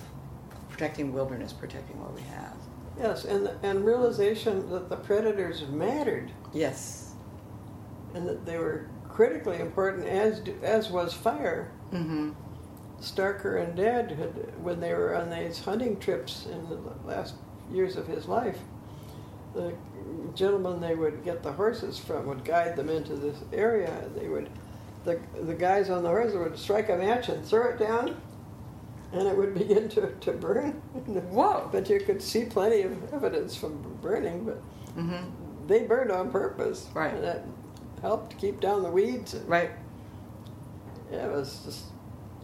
protecting 0.70 1.14
wilderness, 1.14 1.54
protecting 1.54 2.00
what 2.02 2.14
we 2.14 2.22
have. 2.22 2.56
Yes, 3.00 3.26
and 3.26 3.50
and 3.64 3.86
realization 3.86 4.70
that 4.70 4.90
the 4.90 4.98
predators 4.98 5.64
mattered 5.68 6.32
Yes. 6.54 7.14
and 8.14 8.28
that 8.28 8.46
they 8.46 8.58
were 8.58 8.88
critically 9.10 9.60
important 9.60 10.06
as 10.08 10.42
as 10.62 10.90
was 10.90 11.14
fire. 11.14 11.72
Mm-hmm. 11.94 12.32
Starker 13.02 13.64
and 13.64 13.76
Dad 13.76 14.12
had 14.12 14.64
when 14.64 14.80
they 14.80 14.94
were 14.94 15.16
on 15.16 15.30
these 15.30 15.60
hunting 15.64 16.00
trips 16.00 16.46
in 16.46 16.68
the 16.70 16.80
last 17.06 17.36
years 17.72 17.96
of 17.96 18.08
his 18.08 18.28
life. 18.28 18.60
The 19.56 19.74
gentleman 20.36 20.80
they 20.80 20.96
would 20.96 21.24
get 21.24 21.42
the 21.44 21.52
horses 21.54 21.98
from 21.98 22.28
would 22.28 22.46
guide 22.46 22.76
them 22.76 22.90
into 22.90 23.16
this 23.16 23.38
area. 23.52 24.08
They 24.16 24.28
would, 24.30 24.50
the 25.04 25.20
the 25.44 25.54
guys 25.54 25.90
on 25.90 26.04
the 26.04 26.10
horses 26.10 26.36
would 26.38 26.58
strike 26.58 26.90
a 26.90 26.96
match 26.98 27.30
and 27.30 27.46
throw 27.46 27.70
it 27.70 27.80
down, 27.80 28.20
and 29.14 29.28
it 29.28 29.36
would 29.36 29.54
begin 29.58 29.90
to, 29.90 30.12
to 30.22 30.32
burn. 30.32 30.74
Whoa. 31.32 31.70
But 31.72 31.90
you 31.90 32.00
could 32.00 32.22
see 32.22 32.46
plenty 32.46 32.82
of 32.84 33.14
evidence 33.14 33.56
from 33.56 33.82
burning, 34.02 34.46
but 34.46 34.62
Mm-hmm. 34.98 35.68
they 35.68 35.84
burned 35.84 36.12
on 36.12 36.32
purpose. 36.32 36.88
Right. 36.94 37.14
And 37.14 37.24
that 37.24 37.46
helped 38.02 38.38
keep 38.38 38.60
down 38.60 38.84
the 38.84 38.90
weeds. 38.92 39.36
Right. 39.48 39.72
Yeah, 41.12 41.28
it 41.28 41.32
was 41.32 41.62
just 41.66 41.86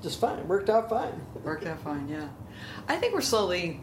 just 0.02 0.20
fine. 0.22 0.48
Worked 0.48 0.70
out 0.70 0.90
fine. 0.90 1.20
Worked 1.44 1.66
out 1.66 1.82
fine, 1.82 2.08
yeah. 2.08 2.28
I 2.88 2.96
think 2.98 3.14
we're 3.14 3.22
slowly, 3.22 3.82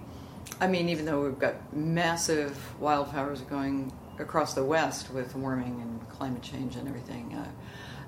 I 0.61 0.67
mean, 0.67 0.89
even 0.89 1.05
though 1.05 1.23
we've 1.25 1.39
got 1.39 1.75
massive 1.75 2.57
wildfires 2.81 3.47
going 3.49 3.93
across 4.19 4.55
the 4.55 4.65
West 4.65 5.11
with 5.13 5.35
warming 5.37 5.81
and 5.83 6.09
climate 6.09 6.43
change 6.43 6.77
and 6.77 6.89
everything, 6.89 7.35
uh, 7.35 7.47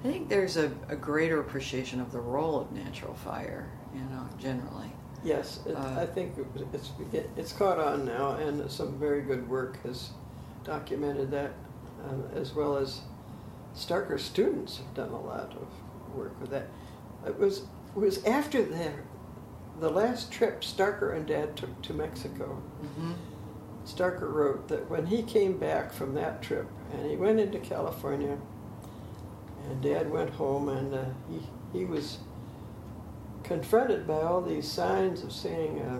I 0.06 0.12
think 0.12 0.28
there's 0.28 0.56
a, 0.56 0.70
a 0.88 0.96
greater 0.96 1.40
appreciation 1.40 2.00
of 2.00 2.12
the 2.12 2.20
role 2.20 2.60
of 2.60 2.70
natural 2.72 3.14
fire, 3.14 3.68
you 3.94 4.02
know, 4.02 4.28
generally. 4.38 4.92
Yes, 5.24 5.60
it, 5.66 5.74
Uh, 5.74 6.00
I 6.00 6.06
think 6.06 6.34
it's 6.72 6.90
it's 7.36 7.52
caught 7.52 7.78
on 7.78 8.04
now, 8.04 8.32
and 8.32 8.70
some 8.70 8.98
very 8.98 9.22
good 9.22 9.48
work 9.48 9.82
has 9.82 10.10
documented 10.62 11.30
that, 11.32 11.52
um, 12.08 12.24
as 12.34 12.54
well 12.54 12.76
as 12.76 13.00
Starker 13.74 14.20
students 14.20 14.78
have 14.78 14.94
done 14.94 15.10
a 15.10 15.20
lot 15.20 15.52
of 15.60 15.68
work 16.14 16.40
with 16.40 16.50
that. 16.50 16.68
It 17.26 17.36
was 17.38 17.62
it 17.96 17.98
was 17.98 18.24
after 18.24 18.64
the 18.64 18.92
the 19.80 19.90
last 19.90 20.30
trip 20.30 20.60
Starker 20.60 21.16
and 21.16 21.26
Dad 21.26 21.56
took 21.56 21.82
to 21.82 21.92
Mexico. 21.92 22.62
Mm-hmm. 22.82 23.12
Starker 23.84 24.32
wrote 24.32 24.68
that 24.68 24.88
when 24.88 25.06
he 25.06 25.22
came 25.22 25.58
back 25.58 25.92
from 25.92 26.14
that 26.14 26.42
trip 26.42 26.68
and 26.92 27.10
he 27.10 27.16
went 27.16 27.40
into 27.40 27.58
California, 27.58 28.38
and 29.70 29.82
Dad 29.82 30.10
went 30.10 30.30
home, 30.30 30.68
and 30.68 30.94
uh, 30.94 31.04
he 31.30 31.40
he 31.78 31.84
was 31.84 32.18
confronted 33.42 34.06
by 34.06 34.20
all 34.22 34.40
these 34.42 34.66
signs 34.70 35.22
of 35.22 35.32
saying, 35.32 35.80
uh, 35.80 35.98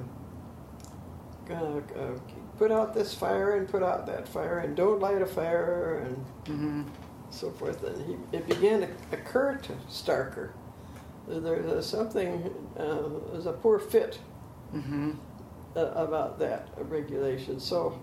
"Gonna 1.46 1.78
uh, 1.78 2.18
put 2.58 2.70
out 2.72 2.94
this 2.94 3.14
fire 3.14 3.56
and 3.56 3.68
put 3.68 3.82
out 3.82 4.06
that 4.06 4.26
fire, 4.28 4.58
and 4.58 4.76
don't 4.76 5.00
light 5.00 5.22
a 5.22 5.26
fire," 5.26 6.02
and 6.06 6.24
Mm-hmm. 6.46 6.82
so 7.30 7.50
forth. 7.50 7.82
And 7.84 8.06
he, 8.06 8.36
it 8.36 8.46
began 8.48 8.80
to 8.80 8.88
occur 9.12 9.56
to 9.56 9.72
Starker 9.90 10.50
there's 11.28 11.86
something, 11.86 12.54
uh, 12.78 13.08
there's 13.32 13.46
a 13.46 13.52
poor 13.52 13.78
fit 13.78 14.18
Mm-hmm. 14.74 15.12
uh, 15.76 15.80
about 15.80 16.38
that 16.40 16.68
regulation. 16.76 17.58
So 17.60 17.98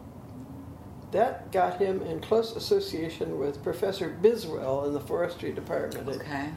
that 1.13 1.51
got 1.51 1.79
him 1.79 2.01
in 2.03 2.19
close 2.19 2.55
association 2.55 3.39
with 3.39 3.63
Professor 3.63 4.15
Biswell 4.21 4.85
in 4.87 4.93
the 4.93 4.99
forestry 4.99 5.51
department 5.51 6.07
at, 6.09 6.15
Okay. 6.15 6.49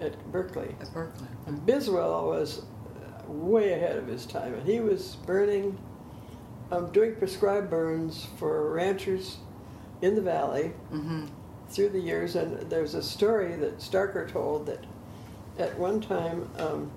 at 0.00 0.32
Berkeley. 0.32 0.74
At 0.80 0.92
Berkeley. 0.94 1.26
And 1.46 1.58
Biswell 1.66 2.26
was 2.26 2.62
uh, 2.96 3.30
way 3.30 3.72
ahead 3.74 3.96
of 3.96 4.06
his 4.06 4.24
time, 4.26 4.54
and 4.54 4.66
he 4.66 4.80
was 4.80 5.16
burning, 5.26 5.76
um, 6.70 6.90
doing 6.92 7.14
prescribed 7.16 7.68
burns 7.70 8.26
for 8.38 8.72
ranchers 8.72 9.36
in 10.02 10.14
the 10.14 10.22
valley 10.22 10.72
Mm-hmm. 10.92 11.26
through 11.68 11.90
the 11.90 12.00
years. 12.00 12.34
And 12.36 12.70
there's 12.70 12.94
a 12.94 13.02
story 13.02 13.54
that 13.56 13.78
Starker 13.78 14.30
told 14.30 14.66
that 14.66 14.84
at 15.58 15.76
one 15.78 16.00
time 16.00 16.48
um, 16.58 16.90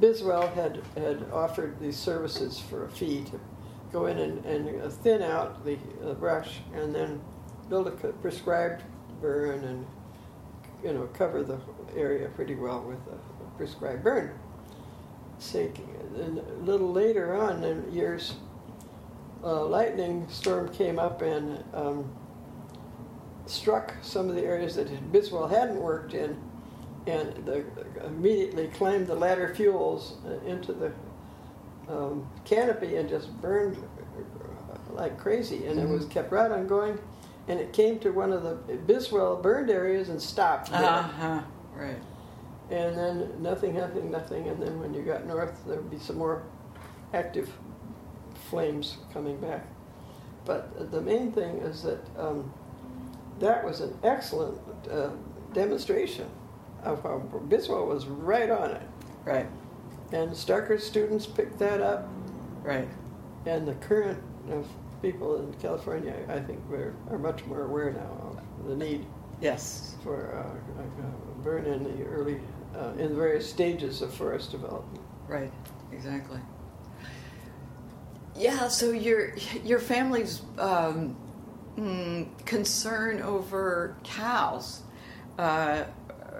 Biswell 0.00 0.52
had, 0.54 0.82
had 0.96 1.24
offered 1.32 1.80
these 1.80 1.96
services 1.96 2.60
for 2.60 2.84
a 2.84 2.88
fee 2.90 3.24
to 3.30 3.40
go 3.92 4.06
in 4.06 4.18
and, 4.18 4.44
and 4.44 4.82
uh, 4.82 4.88
thin 4.88 5.22
out 5.22 5.64
the 5.64 5.78
uh, 6.04 6.14
brush 6.14 6.58
and 6.74 6.94
then 6.94 7.20
build 7.68 7.86
a 7.86 7.90
prescribed 7.90 8.82
burn 9.20 9.64
and 9.64 9.86
you 10.82 10.92
know 10.92 11.08
cover 11.12 11.42
the 11.42 11.58
area 11.96 12.28
pretty 12.30 12.54
well 12.54 12.82
with 12.82 12.98
a 13.12 13.56
prescribed 13.56 14.02
burn. 14.02 14.38
Say, 15.38 15.72
and 16.16 16.38
a 16.38 16.64
little 16.64 16.92
later 16.92 17.34
on 17.34 17.64
in 17.64 17.90
years, 17.90 18.34
a 19.42 19.54
lightning 19.54 20.26
storm 20.28 20.68
came 20.68 20.98
up 20.98 21.22
and 21.22 21.64
um, 21.72 22.10
struck 23.46 23.94
some 24.02 24.28
of 24.28 24.34
the 24.34 24.42
areas 24.42 24.76
that 24.76 24.88
Biswell 25.12 25.48
hadn't 25.48 25.80
worked 25.80 26.12
in, 26.12 26.38
and 27.06 27.34
the, 27.46 27.64
immediately 28.04 28.68
climbed 28.68 29.06
the 29.06 29.14
ladder 29.14 29.54
fuels 29.54 30.18
uh, 30.26 30.46
into 30.46 30.72
the 30.72 30.92
um, 31.90 32.28
canopy 32.44 32.96
and 32.96 33.08
just 33.08 33.32
burned 33.40 33.76
uh, 33.76 34.92
like 34.92 35.18
crazy. 35.18 35.66
And 35.66 35.78
it 35.78 35.88
was 35.88 36.06
kept 36.06 36.32
right 36.32 36.50
on 36.50 36.66
going, 36.66 36.98
and 37.48 37.58
it 37.58 37.72
came 37.72 37.98
to 38.00 38.10
one 38.10 38.32
of 38.32 38.42
the 38.42 38.56
Biswell 38.86 39.42
burned 39.42 39.70
areas 39.70 40.08
and 40.08 40.20
stopped. 40.20 40.70
there. 40.70 40.82
Uh-huh. 40.82 41.40
Right. 41.74 41.98
And 42.70 42.96
then 42.96 43.42
nothing, 43.42 43.74
nothing, 43.74 44.10
nothing. 44.10 44.48
And 44.48 44.62
then 44.62 44.78
when 44.78 44.94
you 44.94 45.02
got 45.02 45.26
north, 45.26 45.64
there 45.66 45.76
would 45.76 45.90
be 45.90 45.98
some 45.98 46.16
more 46.16 46.44
active 47.12 47.50
flames 48.48 48.98
coming 49.12 49.40
back. 49.40 49.66
But 50.44 50.90
the 50.90 51.00
main 51.00 51.32
thing 51.32 51.58
is 51.58 51.82
that 51.82 51.98
um, 52.16 52.52
that 53.40 53.64
was 53.64 53.80
an 53.80 53.98
excellent 54.02 54.58
uh, 54.90 55.10
demonstration 55.52 56.28
of 56.84 57.02
how 57.02 57.22
Biswell 57.48 57.86
was 57.86 58.06
right 58.06 58.50
on 58.50 58.70
it. 58.70 58.82
Right. 59.24 59.46
And 60.12 60.30
Starker 60.32 60.80
students 60.80 61.26
picked 61.26 61.58
that 61.60 61.80
up, 61.80 62.08
Right. 62.62 62.88
and 63.46 63.66
the 63.66 63.74
current 63.74 64.18
of 64.50 64.66
people 65.02 65.36
in 65.36 65.52
California, 65.54 66.14
I 66.28 66.40
think, 66.40 66.60
were, 66.68 66.94
are 67.10 67.18
much 67.18 67.44
more 67.46 67.64
aware 67.64 67.92
now 67.92 68.36
of 68.60 68.68
the 68.68 68.76
need 68.76 69.06
Yes. 69.40 69.94
for 70.02 70.34
uh, 70.34 70.82
uh, 70.82 71.42
burn 71.42 71.64
in 71.64 71.84
the 71.84 72.04
early, 72.04 72.40
uh, 72.76 72.90
in 72.98 73.10
the 73.10 73.14
various 73.14 73.48
stages 73.48 74.02
of 74.02 74.12
forest 74.12 74.50
development. 74.50 75.00
Right. 75.28 75.52
Exactly. 75.92 76.38
Yeah. 78.36 78.68
So 78.68 78.90
your 78.90 79.34
your 79.64 79.78
family's 79.78 80.42
um, 80.58 81.16
mm, 81.76 82.28
concern 82.46 83.22
over 83.22 83.96
cows. 84.04 84.82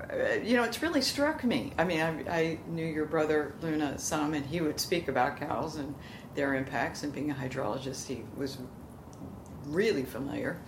Uh, 0.08 0.34
you 0.42 0.56
know, 0.56 0.64
it's 0.64 0.82
really 0.82 1.02
struck 1.02 1.44
me. 1.44 1.72
I 1.78 1.84
mean, 1.84 2.00
I, 2.00 2.38
I 2.38 2.58
knew 2.68 2.86
your 2.86 3.06
brother 3.06 3.54
Luna 3.60 3.98
some, 3.98 4.34
and 4.34 4.44
he 4.44 4.60
would 4.60 4.80
speak 4.80 5.08
about 5.08 5.38
cows 5.38 5.76
and 5.76 5.94
their 6.34 6.54
impacts. 6.54 7.02
And 7.02 7.12
being 7.12 7.30
a 7.30 7.34
hydrologist, 7.34 8.06
he 8.06 8.22
was 8.36 8.58
really 9.66 10.04
familiar. 10.04 10.60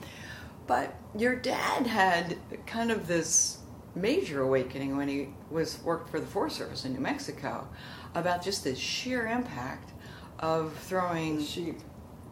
But 0.67 0.95
your 1.17 1.35
dad 1.37 1.87
had 1.87 2.37
kind 2.67 2.91
of 2.91 3.07
this 3.07 3.59
major 3.95 4.41
awakening 4.43 4.97
when 4.97 5.09
he 5.09 5.29
was 5.51 5.83
worked 5.83 6.09
for 6.09 6.21
the 6.21 6.27
Forest 6.27 6.57
Service 6.57 6.85
in 6.85 6.93
New 6.95 7.01
Mexico 7.01 7.69
about 8.15 8.43
just 8.43 8.65
the 8.65 8.75
sheer 8.75 9.27
impact 9.27 9.93
of 10.39 10.75
throwing 10.79 11.43
Sheep, 11.43 11.79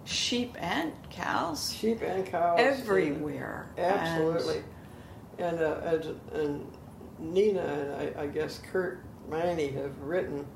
sheep 0.04 0.56
and 0.58 0.92
cows 1.10 1.72
sheep 1.72 2.02
and 2.02 2.26
cows. 2.26 2.58
everywhere. 2.58 3.70
Absolutely. 3.78 4.62
And, 5.38 5.60
uh, 5.60 5.80
and, 5.84 6.20
and 6.32 6.72
Nina 7.20 7.61
and 7.62 8.16
I, 8.18 8.22
I 8.22 8.26
guess 8.26 8.61
Curt 8.72 9.04
Meine 9.28 9.72
have 9.74 9.98
written, 10.00 10.46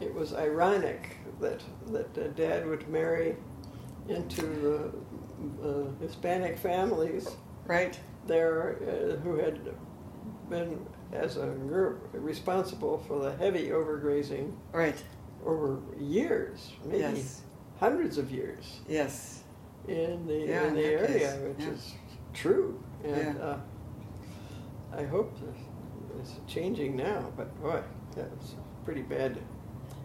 it 0.00 0.12
was 0.14 0.34
ironic 0.34 1.16
that, 1.40 1.62
that 1.88 2.16
uh, 2.18 2.28
Dad 2.28 2.66
would 2.66 2.88
marry 2.88 3.36
into 4.08 4.42
the 5.62 5.68
uh, 5.68 5.90
Hispanic 6.00 6.58
families 6.58 7.28
right? 7.66 7.98
there 8.26 8.76
uh, 8.82 9.16
who 9.22 9.36
had 9.36 9.60
been, 10.48 10.84
as 11.12 11.36
a 11.36 11.46
group, 11.46 12.08
responsible 12.12 12.98
for 13.06 13.18
the 13.20 13.36
heavy 13.36 13.68
overgrazing 13.68 14.52
Right. 14.72 15.02
over 15.46 15.80
years, 15.98 16.72
maybe 16.84 16.98
Yes. 16.98 17.42
hundreds 17.78 18.18
of 18.18 18.30
years 18.30 18.80
Yes. 18.88 19.42
in 19.88 20.26
the 20.26 20.34
Yeah, 20.46 20.66
in 20.66 20.74
the 20.74 20.84
area, 20.84 21.06
case, 21.06 21.36
which 21.40 21.66
yeah. 21.66 21.72
is 21.72 21.94
true. 22.34 22.82
And 23.04 23.36
Yeah. 23.38 23.42
uh, 23.44 23.60
I 24.96 25.04
hope 25.04 25.34
that 25.40 25.54
it's 26.20 26.34
changing 26.46 26.96
now, 26.96 27.32
but 27.36 27.60
boy, 27.62 27.82
that 28.16 28.30
was 28.36 28.54
pretty 28.84 29.02
bad 29.02 29.38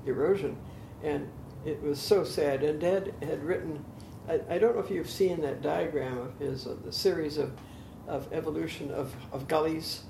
erosion. 0.05 0.57
And 1.03 1.29
it 1.65 1.81
was 1.81 1.99
so 1.99 2.23
sad. 2.23 2.63
And 2.63 2.79
Dad 2.79 3.13
had 3.21 3.43
written, 3.43 3.83
I, 4.27 4.39
I 4.49 4.57
don't 4.57 4.75
know 4.75 4.81
if 4.81 4.89
you've 4.89 5.09
seen 5.09 5.41
that 5.41 5.61
diagram 5.61 6.17
of 6.17 6.39
his, 6.39 6.67
uh, 6.67 6.75
the 6.83 6.91
series 6.91 7.37
of, 7.37 7.51
of 8.07 8.31
evolution 8.31 8.91
of, 8.91 9.13
of 9.31 9.47
gullies, 9.47 10.03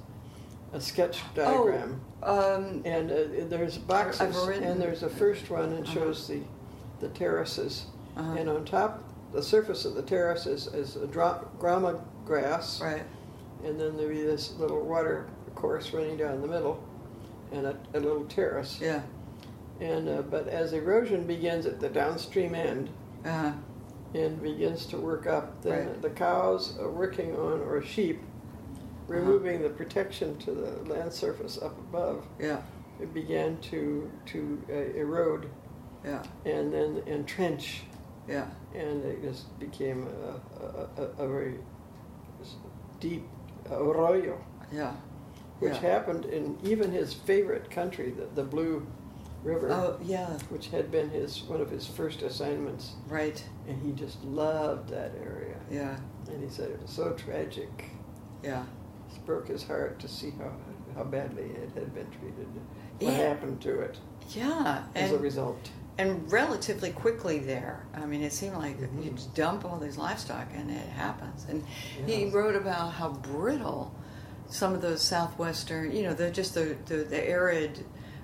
a 0.73 0.79
sketch 0.81 1.21
diagram. 1.33 2.01
Oh, 2.23 2.55
um, 2.55 2.81
And 2.85 3.11
uh, 3.11 3.15
there's 3.47 3.77
boxes, 3.77 4.35
and 4.47 4.81
there's 4.81 5.03
a 5.03 5.09
first 5.09 5.49
one 5.49 5.71
and 5.73 5.85
Uh-huh. 5.85 5.93
shows 5.93 6.27
the, 6.27 6.41
the 6.99 7.09
terraces. 7.09 7.85
uh-huh. 8.17 8.33
And 8.37 8.49
on 8.49 8.65
top, 8.65 9.03
the 9.33 9.41
surface 9.43 9.85
of 9.85 9.95
the 9.95 10.01
terrace 10.03 10.45
is, 10.45 10.67
is 10.67 10.95
a 10.97 11.07
dra- 11.07 11.43
grama 11.59 12.01
grass, 12.25 12.81
right. 12.81 13.03
and 13.65 13.79
then 13.79 13.97
there'd 13.97 14.09
be 14.09 14.21
this 14.23 14.53
little 14.57 14.81
water 14.81 15.27
course 15.55 15.93
running 15.93 16.17
down 16.17 16.41
the 16.41 16.47
middle, 16.47 16.83
and 17.51 17.65
a, 17.65 17.77
a 17.93 17.99
little 17.99 18.25
terrace. 18.25 18.79
Yeah. 18.81 19.01
And 19.79 20.07
uh, 20.07 20.21
but 20.23 20.47
as 20.47 20.73
erosion 20.73 21.25
begins 21.27 21.65
at 21.65 21.79
the 21.79 21.89
downstream 21.89 22.55
end 22.55 22.89
uh-huh. 23.25 23.51
and 24.13 24.41
begins 24.41 24.85
to 24.87 24.97
work 24.97 25.27
up, 25.27 25.61
then 25.61 25.87
Right. 25.87 26.01
the 26.01 26.09
cows 26.11 26.77
are 26.79 26.89
working 26.89 27.35
on 27.35 27.59
or 27.61 27.81
sheep 27.83 28.21
removing 29.07 29.61
the 29.61 29.69
protection 29.69 30.37
to 30.39 30.51
the 30.51 30.71
land 30.91 31.11
surface 31.13 31.59
up 31.61 31.77
above. 31.77 32.25
yeah. 32.39 32.61
It 32.99 33.13
began 33.13 33.57
to 33.71 34.09
to 34.27 34.61
uh, 34.69 34.73
erode 34.97 35.49
Yeah. 36.05 36.23
and 36.45 36.73
then 36.73 37.03
entrench 37.05 37.83
Yeah. 38.27 38.47
and 38.73 39.03
it 39.03 39.21
just 39.21 39.59
became 39.59 40.07
a, 40.07 40.63
a, 40.63 41.03
a, 41.03 41.25
a 41.25 41.27
very 41.27 41.59
deep 43.01 43.27
arroyo, 43.69 44.39
Yeah. 44.71 44.93
Which 45.59 45.73
Yeah. 45.73 45.79
happened 45.79 46.25
in 46.25 46.57
even 46.63 46.91
his 46.91 47.13
favorite 47.13 47.69
country, 47.69 48.11
the, 48.11 48.25
the 48.35 48.43
Blue 48.43 48.85
River, 49.43 49.69
Oh, 49.71 49.97
yeah. 50.03 50.37
which 50.49 50.69
had 50.69 50.91
been 50.91 51.09
his 51.09 51.43
one 51.43 51.61
of 51.61 51.69
his 51.69 51.85
first 51.87 52.21
assignments, 52.23 52.93
Right. 53.07 53.43
and 53.67 53.79
he 53.81 53.91
just 53.91 54.23
loved 54.23 54.89
that 54.89 55.11
area. 55.23 55.55
Yeah. 55.69 55.97
And 56.31 56.43
he 56.43 56.49
said 56.49 56.71
it 56.71 56.81
was 56.81 56.89
so 56.91 57.11
tragic. 57.13 57.85
Yeah. 58.43 58.63
It 59.13 59.25
broke 59.25 59.47
his 59.47 59.63
heart 59.63 59.99
to 59.99 60.07
see 60.07 60.31
how 60.31 60.51
how 60.95 61.03
badly 61.03 61.43
it 61.43 61.71
had 61.75 61.93
been 61.93 62.07
treated. 62.09 62.47
What 62.99 63.11
Yeah. 63.11 63.17
happened 63.27 63.59
to 63.63 63.81
it 63.81 63.97
Yeah. 64.29 64.83
as 64.95 65.11
a 65.11 65.17
result? 65.19 65.69
and 65.97 66.29
relatively 66.29 66.91
quickly 66.91 67.39
there. 67.39 67.85
I 67.93 68.05
mean, 68.05 68.21
it 68.21 68.33
seemed 68.33 68.57
like 68.57 68.77
Mhm. 68.81 69.05
you 69.05 69.11
just 69.11 69.33
dump 69.33 69.63
all 69.63 69.77
these 69.79 69.97
livestock 69.97 70.47
and 70.53 70.69
it 70.69 70.89
happens. 70.89 71.45
And 71.49 71.63
he 72.05 72.29
wrote 72.29 72.53
about 72.55 72.91
how 72.91 73.11
brittle 73.11 73.93
some 74.49 74.73
of 74.73 74.81
those 74.81 75.01
southwestern, 75.01 75.91
you 75.95 76.03
know, 76.03 76.13
the 76.13 76.29
just 76.31 76.53
the, 76.53 76.75
the, 76.85 76.97
the 76.97 77.27
arid 77.29 77.83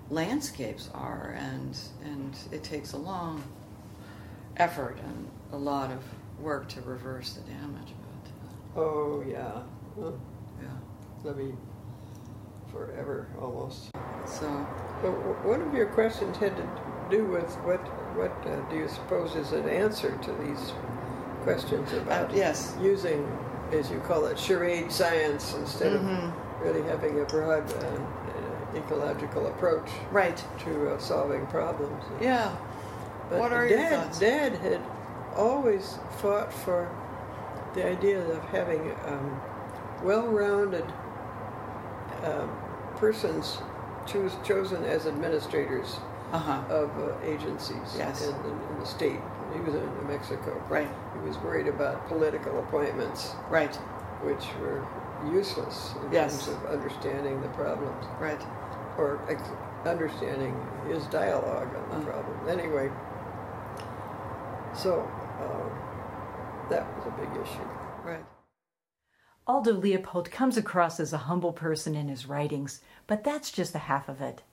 landscapes 0.09 0.89
are, 0.93 1.35
and 1.37 1.77
and 2.03 2.37
it 2.51 2.63
takes 2.63 2.93
a 2.93 2.97
long 2.97 3.43
effort 4.57 4.97
and 5.05 5.27
a 5.53 5.57
lot 5.57 5.91
of 5.91 6.03
work 6.39 6.67
to 6.69 6.81
reverse 6.81 7.33
the 7.33 7.41
damage. 7.51 7.93
But 8.73 8.81
Oh 8.81 9.23
yeah, 9.27 9.61
Well, 9.95 10.19
yeah, 10.61 10.67
that'd 11.23 11.37
be 11.37 11.55
forever 12.71 13.27
almost. 13.41 13.91
so 14.25 14.47
w- 15.01 15.17
one 15.43 15.61
of 15.61 15.73
your 15.73 15.87
questions 15.87 16.37
had 16.37 16.55
to 16.55 16.69
do 17.09 17.25
with 17.25 17.53
what 17.65 17.79
what 18.15 18.31
uh, 18.47 18.59
do 18.69 18.77
you 18.77 18.87
suppose 18.87 19.35
is 19.35 19.51
an 19.53 19.67
answer 19.67 20.17
to 20.23 20.31
these 20.43 20.73
questions 21.43 21.91
about 21.93 22.31
Uh, 22.31 22.35
yes. 22.35 22.75
using, 22.81 23.25
as 23.73 23.89
you 23.91 23.99
call 23.99 24.25
it, 24.25 24.37
charade 24.37 24.91
science 24.91 25.53
instead 25.55 25.93
Mhm. 25.93 26.27
of 26.27 26.33
really 26.61 26.81
having 26.83 27.19
a 27.21 27.25
broad 27.25 27.63
uh, 27.73 27.85
uh, 27.85 28.77
ecological 28.77 29.47
approach 29.47 29.89
Right. 30.11 30.43
to 30.65 30.91
uh, 30.93 30.97
solving 30.99 31.45
problems. 31.47 32.03
Yeah. 32.19 32.51
But 33.29 33.39
what 33.39 33.53
are 33.53 33.65
your 33.65 33.77
Dad, 33.77 34.03
thoughts? 34.03 34.19
Dad 34.19 34.53
had 34.57 34.81
always 35.35 35.97
fought 36.17 36.51
for 36.51 36.89
the 37.73 37.85
idea 37.87 38.19
of 38.19 38.43
having 38.49 38.91
um, 39.07 39.41
well-rounded 40.03 40.85
um, 42.25 42.49
persons 42.97 43.57
choose, 44.05 44.33
chosen 44.43 44.83
as 44.83 45.07
administrators 45.07 45.97
Uh 46.33 46.37
huh. 46.37 46.61
of 46.73 46.89
uh, 46.99 47.13
agencies 47.25 47.95
Yes. 47.97 48.27
in, 48.27 48.35
in, 48.35 48.51
in 48.69 48.79
the 48.79 48.85
state. 48.85 49.19
He 49.53 49.59
was 49.61 49.75
in 49.75 49.81
New 49.85 50.07
Mexico. 50.07 50.61
Right. 50.69 50.87
He 51.21 51.27
was 51.27 51.37
worried 51.39 51.67
about 51.67 52.07
political 52.07 52.59
appointments, 52.59 53.35
Right. 53.49 53.75
which 54.23 54.45
were 54.59 54.85
useless 55.31 55.93
in 56.03 56.11
Yes. 56.11 56.45
terms 56.45 56.57
of 56.57 56.65
understanding 56.65 57.41
the 57.41 57.49
problems 57.49 58.05
Right. 58.19 58.41
or 58.97 59.19
ex- 59.29 59.49
understanding 59.85 60.55
his 60.87 61.05
dialogue 61.07 61.69
on 61.75 61.89
the 62.01 62.07
Uh. 62.09 62.11
problem. 62.11 62.49
Anyway, 62.49 62.91
so 64.73 65.01
uh, 65.41 66.69
that 66.69 66.85
was 66.97 67.05
a 67.07 67.11
big 67.11 67.29
issue. 67.41 67.67
Right. 68.03 68.25
Aldo 69.47 69.73
Leopold 69.73 70.31
comes 70.31 70.55
across 70.57 70.99
as 70.99 71.13
a 71.13 71.17
humble 71.29 71.51
person 71.53 71.95
in 71.95 72.07
his 72.07 72.27
writings, 72.27 72.81
but 73.07 73.23
that's 73.23 73.51
just 73.51 73.73
the 73.73 73.79
half 73.79 74.07
of 74.07 74.21
it. 74.21 74.43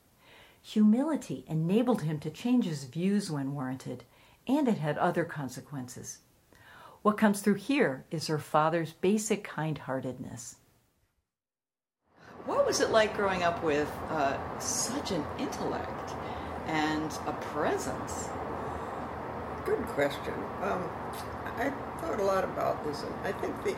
Humility 0.62 1.44
enabled 1.46 2.02
him 2.02 2.18
to 2.20 2.30
change 2.30 2.64
his 2.66 2.84
views 2.84 3.30
when 3.30 3.54
warranted, 3.54 4.04
and 4.46 4.66
it 4.66 4.78
had 4.78 4.98
other 4.98 5.24
consequences. 5.24 6.18
What 7.02 7.16
comes 7.16 7.40
through 7.40 7.54
here 7.54 8.04
is 8.10 8.26
her 8.26 8.38
father's 8.38 8.92
basic 8.92 9.44
kind 9.44 9.78
heartedness. 9.78 10.56
What 12.44 12.66
was 12.66 12.80
it 12.80 12.90
like 12.90 13.14
growing 13.14 13.42
up 13.42 13.62
with 13.62 13.90
uh, 14.10 14.36
such 14.58 15.12
an 15.12 15.24
intellect 15.38 16.14
and 16.66 17.12
a 17.26 17.32
presence? 17.32 18.28
Good 19.64 19.82
question. 19.88 20.34
Um, 20.62 20.88
I 21.58 21.72
thought 22.00 22.18
a 22.18 22.24
lot 22.24 22.44
about 22.44 22.84
this, 22.84 23.02
and 23.02 23.14
I 23.24 23.32
think 23.32 23.54
the 23.64 23.76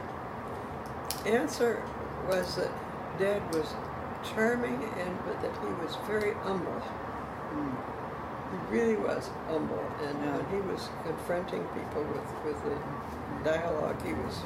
answer 1.29 1.83
was 2.29 2.57
that 2.57 2.71
Dad 3.19 3.43
was 3.55 3.75
charming 4.35 4.83
and 4.99 5.19
but 5.25 5.41
that 5.43 5.53
he 5.61 5.85
was 5.85 5.97
very 6.07 6.35
humble. 6.43 6.83
He 8.51 8.57
really 8.77 8.97
was 8.97 9.31
humble, 9.49 9.85
and 10.07 10.19
Yeah. 10.25 10.37
when 10.37 10.47
he 10.55 10.61
was 10.71 10.89
confronting 11.05 11.65
people 11.75 12.03
with 12.05 12.29
with 12.45 12.59
the 12.65 12.77
dialogue, 13.51 14.01
he 14.05 14.13
was 14.13 14.43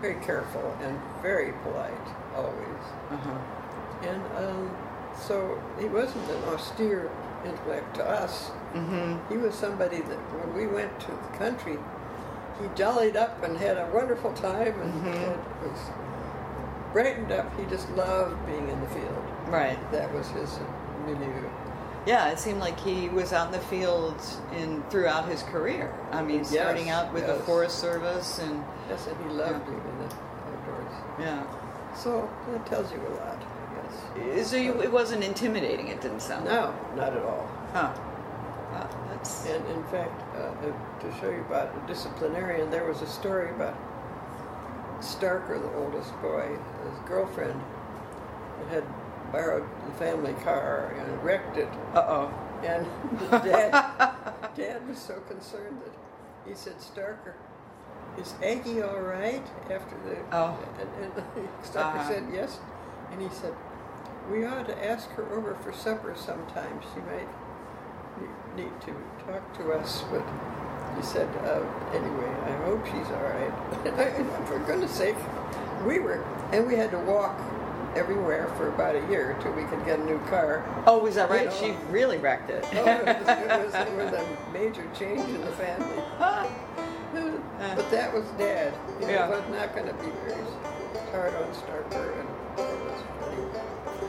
very 0.00 0.16
careful 0.24 0.74
and 0.82 0.98
very 1.22 1.52
polite 1.62 2.06
always. 2.36 2.82
Uh 3.10 3.16
huh. 3.16 4.08
And 4.08 4.22
um, 4.44 4.70
so 5.18 5.58
he 5.78 5.86
wasn't 5.86 6.28
an 6.30 6.44
austere 6.54 7.10
intellect 7.44 7.94
to 7.96 8.04
us. 8.04 8.50
Mm-hmm. 8.74 9.16
He 9.32 9.38
was 9.38 9.54
somebody 9.54 10.00
that 10.00 10.18
when 10.36 10.54
we 10.54 10.66
went 10.66 10.98
to 11.00 11.10
the 11.10 11.38
country, 11.38 11.78
he 12.60 12.66
jollied 12.74 13.16
up 13.16 13.42
and 13.42 13.56
had 13.56 13.76
a 13.78 13.86
wonderful 13.94 14.32
time 14.32 14.74
and 14.80 14.92
Mhm. 15.02 15.14
had, 15.14 15.38
was 15.62 15.80
brightened 16.92 17.32
up. 17.32 17.46
He 17.58 17.64
just 17.66 17.88
loved 17.90 18.34
being 18.46 18.68
in 18.68 18.80
the 18.80 18.86
field. 18.88 19.24
Right. 19.48 19.78
That 19.92 20.12
was 20.12 20.28
his 20.28 20.58
milieu. 21.06 21.48
Yeah, 22.06 22.28
it 22.30 22.38
seemed 22.38 22.60
like 22.60 22.78
he 22.78 23.08
was 23.08 23.32
out 23.32 23.46
in 23.46 23.52
the 23.52 23.66
field 23.66 24.14
in 24.56 24.82
throughout 24.90 25.28
his 25.28 25.42
career. 25.42 25.92
I 26.12 26.22
mean, 26.22 26.38
Yes, 26.38 26.50
starting 26.50 26.88
out 26.90 27.12
with 27.12 27.26
the. 27.26 27.34
Forest 27.40 27.78
Service 27.80 28.38
and 28.38 28.62
Yes, 28.88 29.06
and 29.08 29.16
he 29.24 29.36
loved 29.36 29.52
Yeah. 29.52 29.58
being 29.70 29.80
in 29.90 29.98
the 29.98 30.14
outdoors. 30.14 30.94
yeah. 31.18 31.42
So 31.96 32.30
that 32.52 32.64
tells 32.66 32.92
you 32.92 32.98
a 32.98 33.10
lot, 33.24 33.38
I 34.14 34.36
guess. 34.36 34.48
So 34.50 34.56
you, 34.56 34.80
it 34.82 34.92
wasn't 34.92 35.24
intimidating. 35.24 35.88
It 35.88 36.00
didn't 36.00 36.20
sound. 36.20 36.44
No, 36.44 36.72
not 36.94 37.12
at 37.16 37.22
all. 37.24 37.48
Huh. 37.72 37.92
Wow, 38.72 38.88
that's. 39.10 39.46
And 39.46 39.64
in 39.66 39.82
fact, 39.84 40.22
uh, 40.36 40.42
uh, 40.42 41.00
to 41.00 41.20
show 41.20 41.30
you 41.30 41.40
about 41.40 41.70
a 41.74 41.86
disciplinarian, 41.88 42.70
there 42.70 42.84
was 42.84 43.02
a 43.02 43.06
story 43.06 43.50
about 43.50 43.74
Starker, 45.00 45.60
the 45.60 45.74
oldest 45.78 46.12
boy, 46.22 46.46
his 46.88 46.98
girlfriend 47.08 47.60
that 48.60 48.68
had 48.68 48.84
borrowed 49.32 49.64
the 49.86 49.92
family 49.94 50.32
car 50.44 50.94
and 50.98 51.22
wrecked 51.24 51.56
it. 51.56 51.68
Uh 51.94 52.04
oh. 52.08 52.34
And 52.64 52.86
dad, 53.30 53.70
dad 54.56 54.88
was 54.88 54.98
so 54.98 55.14
concerned 55.28 55.78
that 55.84 55.92
he 56.48 56.54
said, 56.54 56.74
Starker, 56.78 57.34
is 58.18 58.34
Aggie 58.42 58.80
all 58.82 59.00
right 59.00 59.46
after 59.70 59.94
the... 60.06 60.16
Oh. 60.32 60.58
And, 60.80 61.04
and 61.04 61.12
Starker 61.62 61.96
Uh-huh. 61.96 62.08
said 62.08 62.24
yes. 62.32 62.58
And 63.12 63.20
he 63.20 63.28
said, 63.28 63.52
we 64.30 64.44
ought 64.46 64.66
to 64.66 64.84
ask 64.90 65.08
her 65.10 65.30
over 65.32 65.54
for 65.56 65.72
supper 65.72 66.14
sometime. 66.16 66.80
She 66.94 67.00
might 67.00 67.28
need 68.56 68.72
to 68.86 68.94
talk 69.26 69.56
to 69.58 69.72
us. 69.72 70.02
But 70.10 70.24
he 70.96 71.02
said, 71.02 71.28
uh, 71.44 71.60
anyway, 71.94 72.30
I 72.46 72.52
hope 72.64 72.84
she's 72.86 73.06
all 73.08 73.22
right. 73.22 73.52
And 74.18 74.48
for 74.48 74.58
goodness 74.60 74.92
sake, 74.92 75.16
we 75.86 76.00
were, 76.00 76.24
and 76.52 76.66
we 76.66 76.74
had 76.74 76.90
to 76.92 76.98
walk 77.00 77.38
everywhere 77.96 78.48
for 78.56 78.68
about 78.68 78.94
a 78.94 79.00
year 79.10 79.36
till 79.42 79.52
we 79.52 79.64
could 79.64 79.84
get 79.84 79.98
a 79.98 80.04
new 80.04 80.18
car. 80.26 80.64
Oh, 80.86 80.98
was 80.98 81.14
that 81.16 81.28
You 81.30 81.36
right? 81.36 81.46
know. 81.46 81.52
She 81.56 81.72
really 81.90 82.18
wrecked 82.18 82.50
it. 82.50 82.62
Oh, 82.74 82.84
it, 82.84 83.06
was, 83.06 83.28
it, 83.28 83.64
was, 83.64 83.74
it 83.74 83.92
was 83.96 84.12
a 84.12 84.36
major 84.52 84.86
change 84.98 85.28
in 85.28 85.40
the 85.40 85.52
family. 85.52 86.02
Uh. 86.18 86.46
But 87.74 87.90
that 87.90 88.12
was 88.12 88.24
Dad. 88.38 88.74
He 89.00 89.06
Yeah. 89.06 89.28
was 89.30 89.42
not 89.50 89.74
going 89.74 89.86
to 89.88 89.94
be 89.94 90.10
very 90.26 90.42
hard 91.12 91.34
on 91.34 91.50
Starker, 91.54 92.12
and 92.20 92.28
it 92.58 92.78
was 92.84 93.02
funny. 93.20 93.42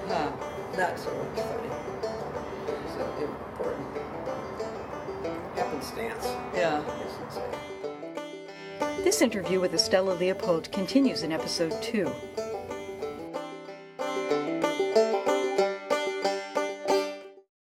Huh. 0.07 0.31
Not 0.77 0.99
so 0.99 1.09
much 1.15 1.45
funny. 1.45 1.69
It 2.67 2.77
was 2.83 2.95
an 2.95 3.23
important 3.23 3.87
happenstance. 5.55 6.25
Yeah. 6.53 6.81
I 6.81 6.99
guess 6.99 7.17
you'd 7.19 7.33
say. 7.33 9.03
This 9.03 9.21
interview 9.21 9.61
with 9.61 9.73
Estella 9.73 10.11
Leopold 10.13 10.69
continues 10.73 11.23
in 11.23 11.31
episode 11.31 11.73
2. 11.81 12.11